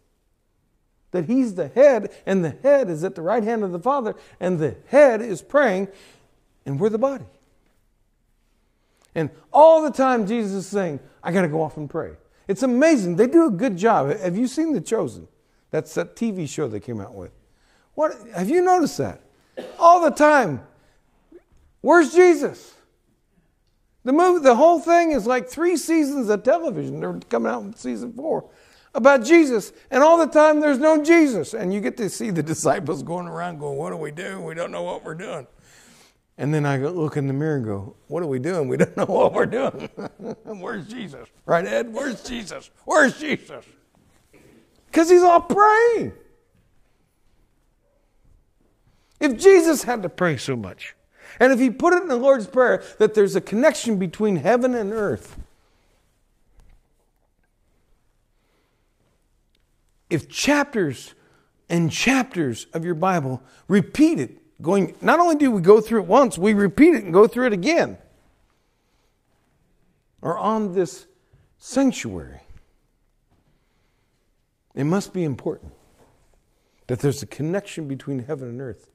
That 1.12 1.26
He's 1.26 1.56
the 1.56 1.68
head, 1.68 2.12
and 2.26 2.44
the 2.44 2.56
head 2.64 2.90
is 2.90 3.04
at 3.04 3.16
the 3.16 3.22
right 3.22 3.44
hand 3.44 3.64
of 3.64 3.72
the 3.72 3.80
Father, 3.80 4.16
and 4.40 4.60
the 4.60 4.76
head 4.88 5.22
is 5.22 5.42
praying, 5.42 5.90
and 6.66 6.80
we're 6.80 6.90
the 6.90 6.98
body. 6.98 7.26
And 9.14 9.30
all 9.52 9.82
the 9.82 9.92
time, 9.92 10.26
Jesus 10.26 10.54
is 10.54 10.68
saying, 10.68 11.00
I 11.24 11.32
got 11.32 11.42
to 11.42 11.48
go 11.48 11.62
off 11.62 11.78
and 11.78 11.90
pray. 11.90 12.14
It's 12.48 12.64
amazing. 12.64 13.18
They 13.18 13.28
do 13.28 13.48
a 13.48 13.52
good 13.52 13.78
job. 13.78 14.18
Have 14.18 14.38
you 14.38 14.48
seen 14.48 14.74
The 14.74 14.82
Chosen? 14.82 15.28
That's 15.70 15.94
that 15.96 16.16
TV 16.16 16.48
show 16.48 16.68
they 16.68 16.80
came 16.80 17.00
out 17.00 17.14
with. 17.14 17.32
What 17.94 18.16
have 18.36 18.50
you 18.50 18.62
noticed 18.62 18.98
that? 18.98 19.22
All 19.78 20.02
the 20.02 20.12
time. 20.12 20.62
Where's 21.82 22.14
Jesus? 22.14 22.74
The 24.04 24.14
movie, 24.14 24.44
the 24.44 24.56
whole 24.56 24.80
thing 24.80 25.12
is 25.12 25.28
like 25.28 25.48
three 25.48 25.78
seasons 25.78 26.30
of 26.30 26.44
television. 26.44 27.00
They're 27.00 27.20
coming 27.30 27.52
out 27.52 27.64
in 27.64 27.76
season 27.76 28.14
four 28.14 28.50
about 28.94 29.24
Jesus, 29.24 29.72
and 29.90 30.04
all 30.04 30.18
the 30.18 30.28
time 30.28 30.60
there's 30.60 30.80
no 30.80 31.04
Jesus. 31.04 31.54
And 31.54 31.74
you 31.74 31.80
get 31.82 31.98
to 31.98 32.10
see 32.10 32.30
the 32.30 32.44
disciples 32.54 33.04
going 33.04 33.28
around 33.28 33.60
going, 33.60 33.78
What 33.78 33.92
do 33.92 33.98
we 33.98 34.12
do? 34.12 34.42
We 34.42 34.56
don't 34.56 34.72
know 34.72 34.84
what 34.84 35.04
we're 35.04 35.16
doing. 35.16 35.48
And 36.38 36.54
then 36.54 36.66
I 36.66 36.78
look 36.78 37.18
in 37.18 37.28
the 37.28 37.34
mirror 37.34 37.58
and 37.58 37.66
go, 37.66 37.96
What 38.08 38.24
are 38.24 38.28
we 38.28 38.40
doing? 38.40 38.68
We 38.68 38.78
don't 38.78 38.98
know 38.98 39.06
what 39.06 39.34
we're 39.34 39.46
doing. 39.46 39.90
Where's 40.46 40.88
Jesus? 40.88 41.28
Right, 41.46 41.66
Ed? 41.66 41.94
Where's 41.94 42.24
Jesus? 42.24 42.72
Where's 42.86 43.20
Jesus? 43.20 43.66
Because 44.88 45.10
he's 45.10 45.24
all 45.24 45.42
praying. 45.42 46.14
If 49.20 49.38
Jesus 49.38 49.84
had 49.84 50.02
to 50.02 50.10
pray 50.10 50.36
so 50.36 50.56
much, 50.56 50.96
and 51.40 51.52
if 51.52 51.60
he 51.60 51.70
put 51.70 51.94
it 51.94 52.02
in 52.02 52.10
the 52.10 52.16
Lord's 52.16 52.48
Prayer 52.48 52.84
that 53.00 53.14
there's 53.14 53.36
a 53.36 53.42
connection 53.42 53.98
between 53.98 54.38
heaven 54.38 54.76
and 54.76 54.92
earth, 54.92 55.40
if 60.10 60.28
chapters 60.30 61.14
and 61.70 61.92
chapters 61.92 62.68
of 62.74 62.84
your 62.84 62.96
Bible 62.96 63.42
repeat 63.68 64.20
it 64.20 64.62
going, 64.62 64.96
not 65.02 65.20
only 65.20 65.36
do 65.36 65.50
we 65.50 65.62
go 65.62 65.82
through 65.82 66.02
it 66.02 66.08
once, 66.08 66.38
we 66.38 66.54
repeat 66.54 66.94
it 66.94 67.04
and 67.04 67.14
go 67.14 67.28
through 67.28 67.48
it 67.48 67.54
again. 67.54 67.98
Or 70.22 70.38
on 70.38 70.74
this 70.74 71.08
sanctuary. 71.58 72.42
It 74.76 74.84
must 74.84 75.14
be 75.14 75.24
important 75.24 75.74
that 76.88 77.00
there's 77.00 77.24
a 77.24 77.28
connection 77.28 77.88
between 77.88 78.20
heaven 78.20 78.50
and 78.50 78.62
earth 78.62 78.88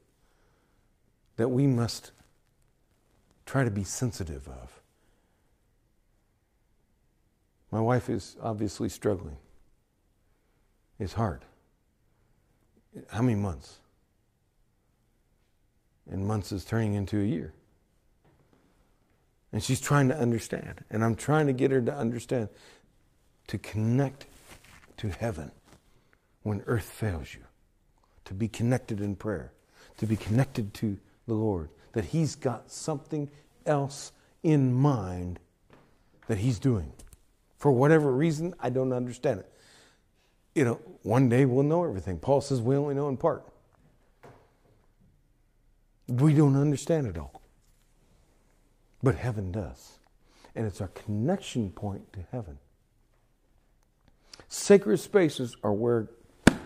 that 1.36 1.48
we 1.48 1.66
must 1.66 2.12
try 3.46 3.64
to 3.64 3.70
be 3.70 3.84
sensitive 3.84 4.46
of. 4.48 4.82
My 7.70 7.80
wife 7.80 8.10
is 8.10 8.36
obviously 8.42 8.88
struggling. 8.88 9.38
It's 10.98 11.14
hard. 11.14 11.44
How 13.08 13.22
many 13.22 13.34
months? 13.34 13.78
and 16.10 16.26
months 16.26 16.52
is 16.52 16.64
turning 16.64 16.94
into 16.94 17.20
a 17.20 17.24
year. 17.24 17.52
And 19.52 19.62
she's 19.62 19.80
trying 19.80 20.08
to 20.08 20.16
understand. 20.16 20.84
And 20.90 21.04
I'm 21.04 21.14
trying 21.14 21.46
to 21.46 21.52
get 21.52 21.70
her 21.70 21.80
to 21.80 21.94
understand 21.94 22.48
to 23.48 23.58
connect 23.58 24.26
to 24.98 25.08
heaven 25.08 25.50
when 26.42 26.62
earth 26.66 26.84
fails 26.84 27.34
you, 27.34 27.42
to 28.24 28.34
be 28.34 28.48
connected 28.48 29.00
in 29.00 29.16
prayer, 29.16 29.52
to 29.98 30.06
be 30.06 30.16
connected 30.16 30.74
to 30.74 30.98
the 31.26 31.34
Lord, 31.34 31.70
that 31.96 32.04
He's 32.04 32.34
got 32.34 32.70
something 32.70 33.30
else 33.64 34.12
in 34.42 34.74
mind 34.74 35.38
that 36.28 36.36
He's 36.36 36.58
doing. 36.58 36.92
For 37.56 37.72
whatever 37.72 38.12
reason, 38.12 38.52
I 38.60 38.68
don't 38.68 38.92
understand 38.92 39.40
it. 39.40 39.50
You 40.54 40.66
know, 40.66 40.74
one 41.04 41.30
day 41.30 41.46
we'll 41.46 41.64
know 41.64 41.84
everything. 41.84 42.18
Paul 42.18 42.42
says 42.42 42.60
we 42.60 42.76
only 42.76 42.94
know 42.94 43.08
in 43.08 43.16
part. 43.16 43.46
We 46.06 46.34
don't 46.34 46.54
understand 46.54 47.06
it 47.06 47.16
all. 47.16 47.40
But 49.02 49.14
heaven 49.14 49.50
does. 49.50 49.98
And 50.54 50.66
it's 50.66 50.82
our 50.82 50.88
connection 50.88 51.70
point 51.70 52.12
to 52.12 52.20
heaven. 52.30 52.58
Sacred 54.48 54.98
spaces 54.98 55.56
are 55.62 55.72
where 55.72 56.10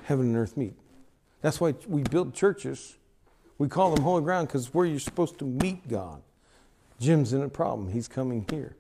heaven 0.07 0.27
and 0.27 0.37
earth 0.37 0.57
meet. 0.57 0.75
That's 1.41 1.61
why 1.61 1.77
we 1.87 2.03
build 2.03 2.35
churches. 2.35 2.97
We 3.61 3.69
call 3.69 3.95
them 3.95 4.03
holy 4.03 4.23
ground 4.23 4.49
because 4.49 4.73
where 4.73 4.87
you're 4.87 4.99
supposed 4.99 5.39
to 5.41 5.45
meet 5.45 5.87
God. 5.87 6.23
Jim's 6.99 7.35
in 7.35 7.43
a 7.43 7.49
problem. 7.51 7.93
He's 7.93 8.09
coming 8.09 8.47
here. 8.49 8.75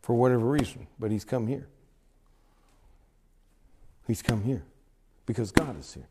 For 0.00 0.14
whatever 0.14 0.46
reason, 0.46 0.86
but 1.00 1.10
he's 1.10 1.24
come 1.24 1.48
here. 1.48 1.66
He's 4.06 4.22
come 4.22 4.44
here 4.44 4.62
because 5.26 5.50
God 5.50 5.80
is 5.80 5.92
here. 5.92 6.06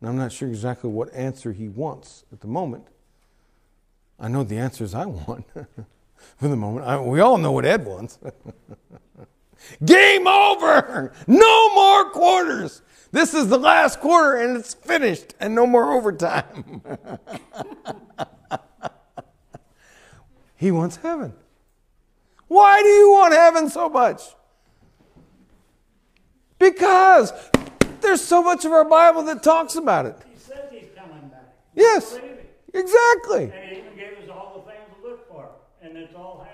And 0.00 0.08
I'm 0.08 0.16
not 0.16 0.32
sure 0.32 0.48
exactly 0.48 0.88
what 0.88 1.12
answer 1.12 1.52
he 1.52 1.68
wants 1.68 2.24
at 2.32 2.40
the 2.40 2.46
moment. 2.46 2.86
I 4.18 4.28
know 4.28 4.44
the 4.44 4.56
answers 4.56 4.94
I 4.94 5.04
want 5.04 5.44
for 6.38 6.48
the 6.48 6.56
moment. 6.56 6.86
I, 6.86 6.98
we 6.98 7.20
all 7.20 7.36
know 7.36 7.52
what 7.52 7.66
Ed 7.66 7.84
wants. 7.84 8.18
Game 9.84 10.26
over! 10.26 11.12
No 11.26 11.74
more 11.74 12.10
quarters! 12.10 12.82
This 13.10 13.32
is 13.34 13.48
the 13.48 13.58
last 13.58 14.00
quarter 14.00 14.36
and 14.36 14.56
it's 14.56 14.74
finished 14.74 15.34
and 15.40 15.54
no 15.54 15.66
more 15.66 15.92
overtime. 15.92 16.82
He 20.58 20.72
wants 20.72 20.96
heaven. 20.96 21.32
Why 22.48 22.82
do 22.82 22.88
you 22.88 23.10
want 23.12 23.32
heaven 23.32 23.70
so 23.70 23.88
much? 23.88 24.22
Because 26.58 27.32
there's 28.00 28.22
so 28.22 28.42
much 28.42 28.64
of 28.64 28.72
our 28.72 28.84
Bible 28.84 29.22
that 29.24 29.44
talks 29.44 29.76
about 29.76 30.06
it. 30.06 30.16
He 30.32 30.36
says 30.36 30.58
he's 30.72 30.88
coming 30.96 31.28
back. 31.28 31.54
Yes, 31.76 32.18
exactly. 32.74 33.44
And 33.44 33.70
he 33.70 33.78
even 33.78 33.94
gave 33.96 34.18
us 34.24 34.28
all 34.30 34.64
the 34.64 34.72
things 34.72 34.82
to 35.00 35.08
look 35.08 35.28
for. 35.28 35.48
And 35.80 35.96
it's 35.96 36.14
all 36.16 36.38
happening. 36.38 36.47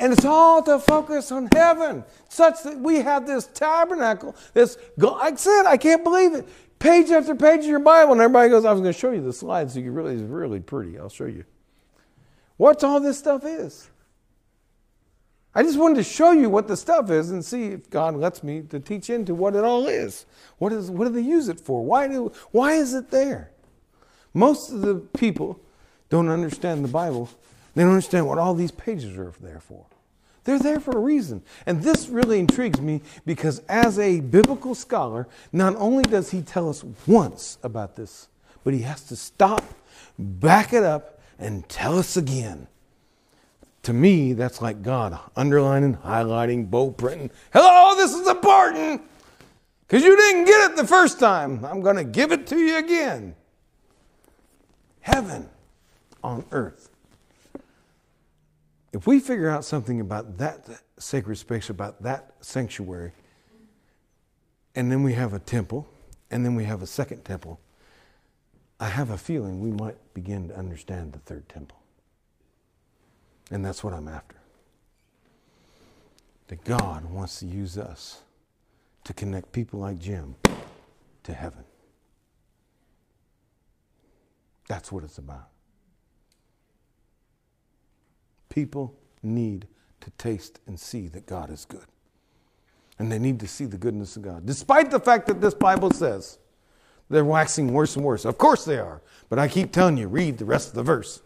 And 0.00 0.14
it's 0.14 0.24
all 0.24 0.62
to 0.62 0.78
focus 0.78 1.30
on 1.30 1.48
heaven, 1.52 2.04
such 2.30 2.62
that 2.62 2.78
we 2.78 3.02
have 3.02 3.26
this 3.26 3.46
tabernacle. 3.46 4.34
This, 4.54 4.78
like 4.96 5.34
I 5.34 5.36
said, 5.36 5.66
I 5.66 5.76
can't 5.76 6.02
believe 6.02 6.34
it. 6.34 6.48
Page 6.78 7.10
after 7.10 7.34
page 7.34 7.60
of 7.60 7.66
your 7.66 7.80
Bible, 7.80 8.12
and 8.12 8.20
everybody 8.22 8.48
goes, 8.48 8.64
"I 8.64 8.72
was 8.72 8.80
going 8.80 8.94
to 8.94 8.98
show 8.98 9.10
you 9.10 9.20
the 9.20 9.34
slides, 9.34 9.74
so 9.74 9.80
you 9.80 9.92
really, 9.92 10.14
it's 10.14 10.22
really 10.22 10.58
pretty. 10.58 10.98
I'll 10.98 11.10
show 11.10 11.26
you." 11.26 11.44
What's 12.56 12.82
all 12.82 12.98
this 12.98 13.18
stuff 13.18 13.44
is? 13.44 13.90
I 15.54 15.62
just 15.62 15.78
wanted 15.78 15.96
to 15.96 16.02
show 16.02 16.32
you 16.32 16.48
what 16.48 16.66
the 16.66 16.78
stuff 16.78 17.10
is 17.10 17.30
and 17.30 17.44
see 17.44 17.66
if 17.66 17.90
God 17.90 18.16
lets 18.16 18.42
me 18.42 18.62
to 18.70 18.80
teach 18.80 19.10
into 19.10 19.34
what 19.34 19.54
it 19.54 19.64
all 19.64 19.86
is. 19.86 20.24
What 20.56 20.72
is? 20.72 20.90
What 20.90 21.08
do 21.08 21.12
they 21.12 21.20
use 21.20 21.48
it 21.48 21.60
for? 21.60 21.84
Why 21.84 22.08
do? 22.08 22.32
Why 22.52 22.72
is 22.72 22.94
it 22.94 23.10
there? 23.10 23.50
Most 24.32 24.72
of 24.72 24.80
the 24.80 24.94
people 24.94 25.60
don't 26.08 26.30
understand 26.30 26.82
the 26.82 26.88
Bible. 26.88 27.28
They 27.74 27.82
don't 27.82 27.92
understand 27.92 28.26
what 28.26 28.38
all 28.38 28.54
these 28.54 28.72
pages 28.72 29.18
are 29.18 29.32
there 29.40 29.60
for. 29.60 29.84
They're 30.44 30.58
there 30.58 30.80
for 30.80 30.96
a 30.96 31.00
reason. 31.00 31.42
And 31.66 31.82
this 31.82 32.08
really 32.08 32.38
intrigues 32.38 32.80
me 32.80 33.02
because, 33.26 33.60
as 33.68 33.98
a 33.98 34.20
biblical 34.20 34.74
scholar, 34.74 35.28
not 35.52 35.76
only 35.76 36.02
does 36.02 36.30
he 36.30 36.42
tell 36.42 36.68
us 36.68 36.84
once 37.06 37.58
about 37.62 37.96
this, 37.96 38.28
but 38.64 38.74
he 38.74 38.80
has 38.80 39.02
to 39.04 39.16
stop, 39.16 39.64
back 40.18 40.72
it 40.72 40.82
up, 40.82 41.20
and 41.38 41.68
tell 41.68 41.98
us 41.98 42.16
again. 42.16 42.66
To 43.84 43.92
me, 43.94 44.34
that's 44.34 44.60
like 44.60 44.82
God 44.82 45.18
underlining, 45.36 45.96
highlighting, 45.96 46.70
bold 46.70 46.98
printing. 46.98 47.30
Hello, 47.52 47.96
this 47.96 48.12
is 48.12 48.28
important 48.28 49.02
because 49.86 50.04
you 50.04 50.14
didn't 50.16 50.44
get 50.44 50.70
it 50.70 50.76
the 50.76 50.86
first 50.86 51.18
time. 51.18 51.64
I'm 51.64 51.80
going 51.80 51.96
to 51.96 52.04
give 52.04 52.30
it 52.30 52.46
to 52.48 52.58
you 52.58 52.76
again. 52.76 53.34
Heaven 55.00 55.48
on 56.22 56.44
earth. 56.50 56.89
If 58.92 59.06
we 59.06 59.20
figure 59.20 59.48
out 59.48 59.64
something 59.64 60.00
about 60.00 60.38
that 60.38 60.68
sacred 60.98 61.36
space, 61.36 61.70
about 61.70 62.02
that 62.02 62.34
sanctuary, 62.40 63.12
and 64.74 64.90
then 64.90 65.02
we 65.02 65.12
have 65.14 65.32
a 65.32 65.38
temple, 65.38 65.88
and 66.30 66.44
then 66.44 66.54
we 66.54 66.64
have 66.64 66.82
a 66.82 66.86
second 66.86 67.24
temple, 67.24 67.60
I 68.80 68.88
have 68.88 69.10
a 69.10 69.18
feeling 69.18 69.60
we 69.60 69.70
might 69.70 69.96
begin 70.14 70.48
to 70.48 70.56
understand 70.56 71.12
the 71.12 71.18
third 71.20 71.48
temple. 71.48 71.78
And 73.50 73.64
that's 73.64 73.84
what 73.84 73.92
I'm 73.92 74.08
after. 74.08 74.36
That 76.48 76.64
God 76.64 77.04
wants 77.04 77.40
to 77.40 77.46
use 77.46 77.78
us 77.78 78.22
to 79.04 79.12
connect 79.12 79.52
people 79.52 79.80
like 79.80 79.98
Jim 79.98 80.34
to 81.24 81.32
heaven. 81.32 81.64
That's 84.66 84.90
what 84.90 85.04
it's 85.04 85.18
about. 85.18 85.48
People 88.50 88.94
need 89.22 89.66
to 90.00 90.10
taste 90.10 90.60
and 90.66 90.78
see 90.78 91.08
that 91.08 91.26
God 91.26 91.50
is 91.50 91.64
good. 91.64 91.86
And 92.98 93.10
they 93.10 93.18
need 93.18 93.40
to 93.40 93.48
see 93.48 93.64
the 93.64 93.78
goodness 93.78 94.16
of 94.16 94.22
God. 94.22 94.44
Despite 94.44 94.90
the 94.90 95.00
fact 95.00 95.26
that 95.28 95.40
this 95.40 95.54
Bible 95.54 95.90
says 95.90 96.38
they're 97.10 97.24
waxing 97.24 97.72
worse 97.72 97.96
and 97.96 98.04
worse. 98.04 98.24
Of 98.24 98.38
course 98.38 98.64
they 98.64 98.78
are. 98.78 99.02
But 99.28 99.38
I 99.38 99.48
keep 99.48 99.72
telling 99.72 99.96
you, 99.96 100.06
read 100.06 100.38
the 100.38 100.44
rest 100.44 100.68
of 100.68 100.74
the 100.74 100.82
verse. 100.84 101.22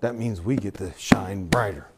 That 0.00 0.14
means 0.14 0.42
we 0.42 0.56
get 0.56 0.74
to 0.74 0.92
shine 0.98 1.46
brighter. 1.46 1.88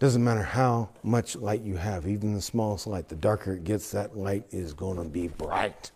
Doesn't 0.00 0.24
matter 0.24 0.42
how 0.42 0.88
much 1.02 1.36
light 1.36 1.60
you 1.60 1.76
have, 1.76 2.06
even 2.06 2.34
the 2.34 2.40
smallest 2.40 2.86
light, 2.86 3.08
the 3.08 3.14
darker 3.14 3.52
it 3.52 3.64
gets, 3.64 3.90
that 3.92 4.16
light 4.16 4.46
is 4.50 4.72
going 4.72 4.96
to 4.96 5.04
be 5.04 5.28
bright. 5.28 5.92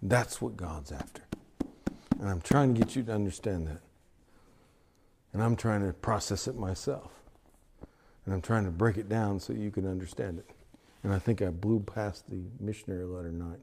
That's 0.00 0.40
what 0.40 0.56
God's 0.56 0.92
after. 0.92 1.23
And 2.20 2.28
I'm 2.28 2.40
trying 2.40 2.74
to 2.74 2.80
get 2.80 2.96
you 2.96 3.02
to 3.04 3.12
understand 3.12 3.66
that. 3.66 3.80
And 5.32 5.42
I'm 5.42 5.56
trying 5.56 5.86
to 5.86 5.92
process 5.92 6.46
it 6.46 6.56
myself. 6.56 7.10
And 8.24 8.34
I'm 8.34 8.40
trying 8.40 8.64
to 8.64 8.70
break 8.70 8.96
it 8.96 9.08
down 9.08 9.40
so 9.40 9.52
you 9.52 9.70
can 9.70 9.86
understand 9.86 10.38
it. 10.38 10.48
And 11.02 11.12
I 11.12 11.18
think 11.18 11.42
I 11.42 11.50
blew 11.50 11.80
past 11.80 12.28
the 12.30 12.42
missionary 12.60 13.04
letter 13.04 13.32
night 13.32 13.58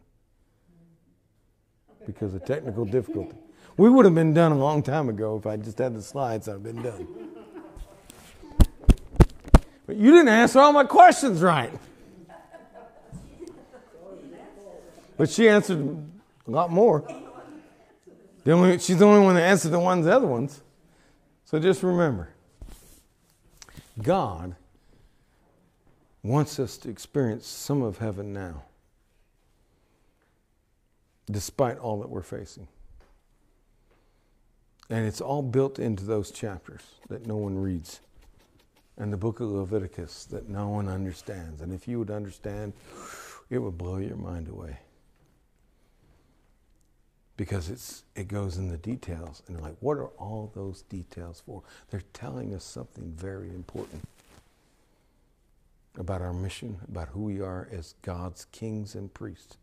because 2.05 2.33
of 2.33 2.45
technical 2.45 2.85
difficulty. 2.85 3.37
We 3.77 3.89
would 3.89 4.05
have 4.05 4.13
been 4.13 4.33
done 4.33 4.51
a 4.51 4.57
long 4.57 4.83
time 4.83 5.09
ago 5.09 5.37
if 5.37 5.47
I 5.47 5.57
just 5.57 5.77
had 5.77 5.95
the 5.95 6.01
slides, 6.01 6.47
I'd 6.47 6.53
have 6.53 6.63
been 6.63 6.81
done. 6.83 7.07
But 9.87 9.95
you 9.95 10.11
didn't 10.11 10.29
answer 10.29 10.59
all 10.59 10.73
my 10.73 10.83
questions 10.83 11.41
right. 11.41 11.71
But 15.17 15.29
she 15.29 15.49
answered 15.49 15.97
a 16.47 16.51
lot 16.51 16.69
more. 16.69 17.03
The 18.43 18.51
only, 18.51 18.79
she's 18.79 18.97
the 18.97 19.05
only 19.05 19.23
one 19.23 19.35
that 19.35 19.43
answered 19.43 19.69
the 19.69 19.79
ones, 19.79 20.05
the 20.05 20.15
other 20.15 20.27
ones. 20.27 20.61
So 21.45 21.59
just 21.59 21.83
remember 21.83 22.29
God 24.01 24.55
wants 26.23 26.59
us 26.59 26.77
to 26.77 26.89
experience 26.89 27.45
some 27.45 27.81
of 27.81 27.97
heaven 27.97 28.33
now, 28.33 28.63
despite 31.29 31.77
all 31.77 31.99
that 31.99 32.09
we're 32.09 32.21
facing. 32.21 32.67
And 34.89 35.05
it's 35.05 35.21
all 35.21 35.41
built 35.41 35.79
into 35.79 36.03
those 36.03 36.31
chapters 36.31 36.81
that 37.09 37.25
no 37.25 37.37
one 37.37 37.57
reads, 37.57 38.01
and 38.97 39.11
the 39.11 39.17
book 39.17 39.39
of 39.39 39.49
Leviticus 39.49 40.25
that 40.25 40.49
no 40.49 40.69
one 40.69 40.87
understands. 40.87 41.61
And 41.61 41.73
if 41.73 41.87
you 41.87 41.99
would 41.99 42.11
understand, 42.11 42.73
it 43.49 43.59
would 43.59 43.77
blow 43.77 43.97
your 43.97 44.17
mind 44.17 44.47
away 44.47 44.77
because 47.41 47.71
it's 47.71 48.03
it 48.15 48.27
goes 48.27 48.57
in 48.57 48.69
the 48.69 48.77
details 48.77 49.41
and 49.47 49.55
they're 49.55 49.63
like 49.63 49.75
what 49.79 49.97
are 49.97 50.09
all 50.19 50.51
those 50.53 50.83
details 50.83 51.41
for? 51.43 51.63
They're 51.89 52.03
telling 52.13 52.53
us 52.53 52.63
something 52.63 53.11
very 53.17 53.49
important 53.49 54.07
about 55.97 56.21
our 56.21 56.33
mission 56.33 56.77
about 56.87 57.07
who 57.07 57.21
we 57.21 57.41
are 57.41 57.67
as 57.71 57.95
god's 58.03 58.45
kings 58.51 58.93
and 58.93 59.11
priests 59.11 59.57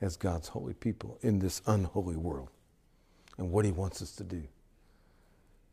as 0.00 0.16
god's 0.16 0.48
holy 0.48 0.72
people 0.72 1.18
in 1.20 1.40
this 1.40 1.60
unholy 1.66 2.16
world 2.16 2.48
and 3.36 3.52
what 3.52 3.66
he 3.66 3.70
wants 3.70 4.00
us 4.00 4.12
to 4.12 4.24
do. 4.24 4.44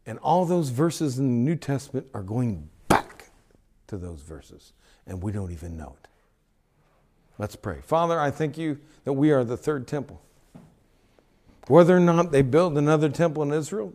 And 0.05 0.19
all 0.19 0.43
those 0.43 0.67
verses 0.67 1.17
in 1.17 1.27
the 1.27 1.49
new 1.49 1.55
testament 1.55 2.07
are 2.13 2.23
going 2.23 2.67
back 2.89 3.29
to 3.87 3.95
those 3.95 4.19
verses 4.19 4.73
and 5.07 5.23
we 5.23 5.31
don't 5.31 5.53
even 5.53 5.77
know 5.77 5.95
it. 6.03 6.09
Let's 7.37 7.55
pray. 7.55 7.79
Father 7.81 8.19
i 8.19 8.31
thank 8.31 8.57
you 8.57 8.79
that 9.05 9.13
we 9.13 9.31
are 9.31 9.45
the 9.45 9.55
third 9.55 9.87
temple 9.87 10.21
whether 11.67 11.97
or 11.97 11.99
not 11.99 12.31
they 12.31 12.41
build 12.41 12.77
another 12.77 13.09
temple 13.09 13.43
in 13.43 13.51
Israel, 13.51 13.93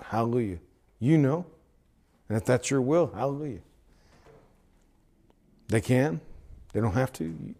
hallelujah. 0.00 0.58
You 0.98 1.18
know. 1.18 1.46
And 2.28 2.36
if 2.36 2.44
that's 2.44 2.70
your 2.70 2.80
will, 2.80 3.12
hallelujah. 3.14 3.60
They 5.68 5.80
can. 5.80 6.20
They 6.72 6.80
don't 6.80 6.94
have 6.94 7.12
to. 7.14 7.54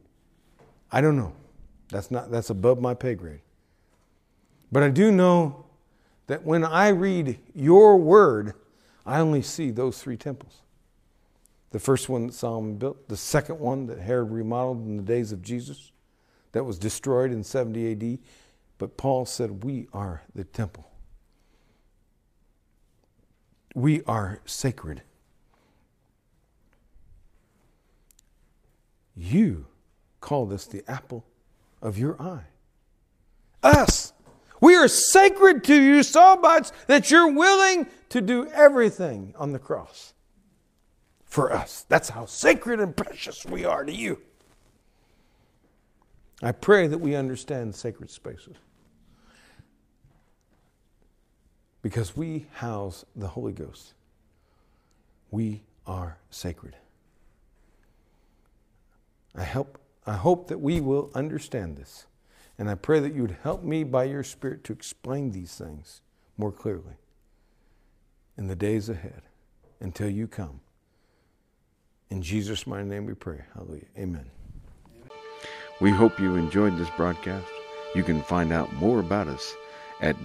I 0.90 1.00
don't 1.00 1.16
know. 1.16 1.32
That's 1.88 2.10
not 2.10 2.30
that's 2.30 2.50
above 2.50 2.80
my 2.80 2.94
pay 2.94 3.14
grade. 3.14 3.40
But 4.72 4.82
I 4.82 4.90
do 4.90 5.12
know 5.12 5.66
that 6.26 6.44
when 6.44 6.64
I 6.64 6.88
read 6.88 7.38
your 7.54 7.96
word, 7.96 8.54
I 9.04 9.20
only 9.20 9.42
see 9.42 9.70
those 9.70 10.02
three 10.02 10.16
temples. 10.16 10.62
The 11.70 11.78
first 11.78 12.08
one 12.08 12.26
that 12.26 12.32
Solomon 12.32 12.76
built, 12.76 13.08
the 13.08 13.16
second 13.16 13.60
one 13.60 13.86
that 13.86 13.98
Herod 13.98 14.30
remodeled 14.30 14.84
in 14.86 14.96
the 14.96 15.02
days 15.02 15.30
of 15.32 15.42
Jesus, 15.42 15.92
that 16.52 16.64
was 16.64 16.78
destroyed 16.78 17.32
in 17.32 17.44
70 17.44 17.92
AD, 17.92 18.18
but 18.78 18.96
Paul 18.96 19.24
said, 19.26 19.64
We 19.64 19.88
are 19.92 20.22
the 20.34 20.44
temple. 20.44 20.90
We 23.74 24.02
are 24.04 24.40
sacred. 24.44 25.02
You 29.14 29.66
call 30.20 30.46
this 30.46 30.66
the 30.66 30.82
apple 30.88 31.24
of 31.80 31.98
your 31.98 32.20
eye. 32.20 32.44
Us. 33.62 34.12
We 34.60 34.74
are 34.76 34.88
sacred 34.88 35.64
to 35.64 35.74
you 35.74 36.02
so 36.02 36.36
much 36.36 36.70
that 36.86 37.10
you're 37.10 37.32
willing 37.32 37.86
to 38.08 38.20
do 38.20 38.46
everything 38.48 39.34
on 39.36 39.52
the 39.52 39.58
cross 39.58 40.14
for 41.24 41.52
us. 41.52 41.84
That's 41.88 42.08
how 42.08 42.24
sacred 42.24 42.80
and 42.80 42.96
precious 42.96 43.44
we 43.44 43.64
are 43.64 43.84
to 43.84 43.92
you. 43.92 44.20
I 46.42 46.52
pray 46.52 46.86
that 46.86 46.98
we 46.98 47.14
understand 47.14 47.74
sacred 47.74 48.10
spaces. 48.10 48.56
Because 51.86 52.16
we 52.16 52.46
house 52.54 53.04
the 53.14 53.28
Holy 53.28 53.52
Ghost. 53.52 53.94
We 55.30 55.62
are 55.86 56.18
sacred. 56.30 56.74
I 59.36 59.44
hope, 59.44 59.78
I 60.04 60.14
hope 60.14 60.48
that 60.48 60.58
we 60.58 60.80
will 60.80 61.12
understand 61.14 61.76
this 61.76 62.06
And 62.58 62.68
I 62.68 62.74
pray 62.74 62.98
that 62.98 63.14
you 63.14 63.22
would 63.22 63.36
help 63.44 63.62
me 63.62 63.84
by 63.84 64.04
your 64.04 64.24
Spirit 64.24 64.64
to 64.64 64.72
explain 64.72 65.30
these 65.30 65.54
things 65.54 66.00
more 66.36 66.50
clearly 66.50 66.94
in 68.36 68.48
the 68.48 68.56
days 68.56 68.88
ahead 68.88 69.22
until 69.78 70.10
you 70.10 70.26
come. 70.26 70.58
In 72.10 72.20
Jesus' 72.20 72.66
mighty 72.66 72.88
name 72.88 73.06
we 73.06 73.14
pray. 73.14 73.42
Hallelujah. 73.54 73.86
Amen. 73.96 74.26
We 75.80 75.90
hope 75.90 76.18
you 76.18 76.34
enjoyed 76.34 76.76
this 76.78 76.90
broadcast. 76.96 77.46
You 77.94 78.02
can 78.02 78.22
find 78.22 78.52
out 78.52 78.72
more 78.74 78.98
about 78.98 79.28
us 79.28 79.54
at 80.00 80.16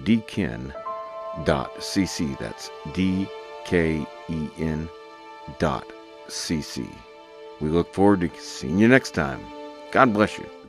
dken.cc. 1.35 2.37
That's 2.39 2.69
D 2.93 3.27
K 3.65 4.05
E 4.29 4.49
N 4.57 4.89
dot 5.59 5.85
cc. 6.27 6.87
We 7.59 7.69
look 7.69 7.93
forward 7.93 8.21
to 8.21 8.29
seeing 8.39 8.79
you 8.79 8.87
next 8.87 9.11
time. 9.11 9.39
God 9.91 10.13
bless 10.13 10.37
you. 10.37 10.60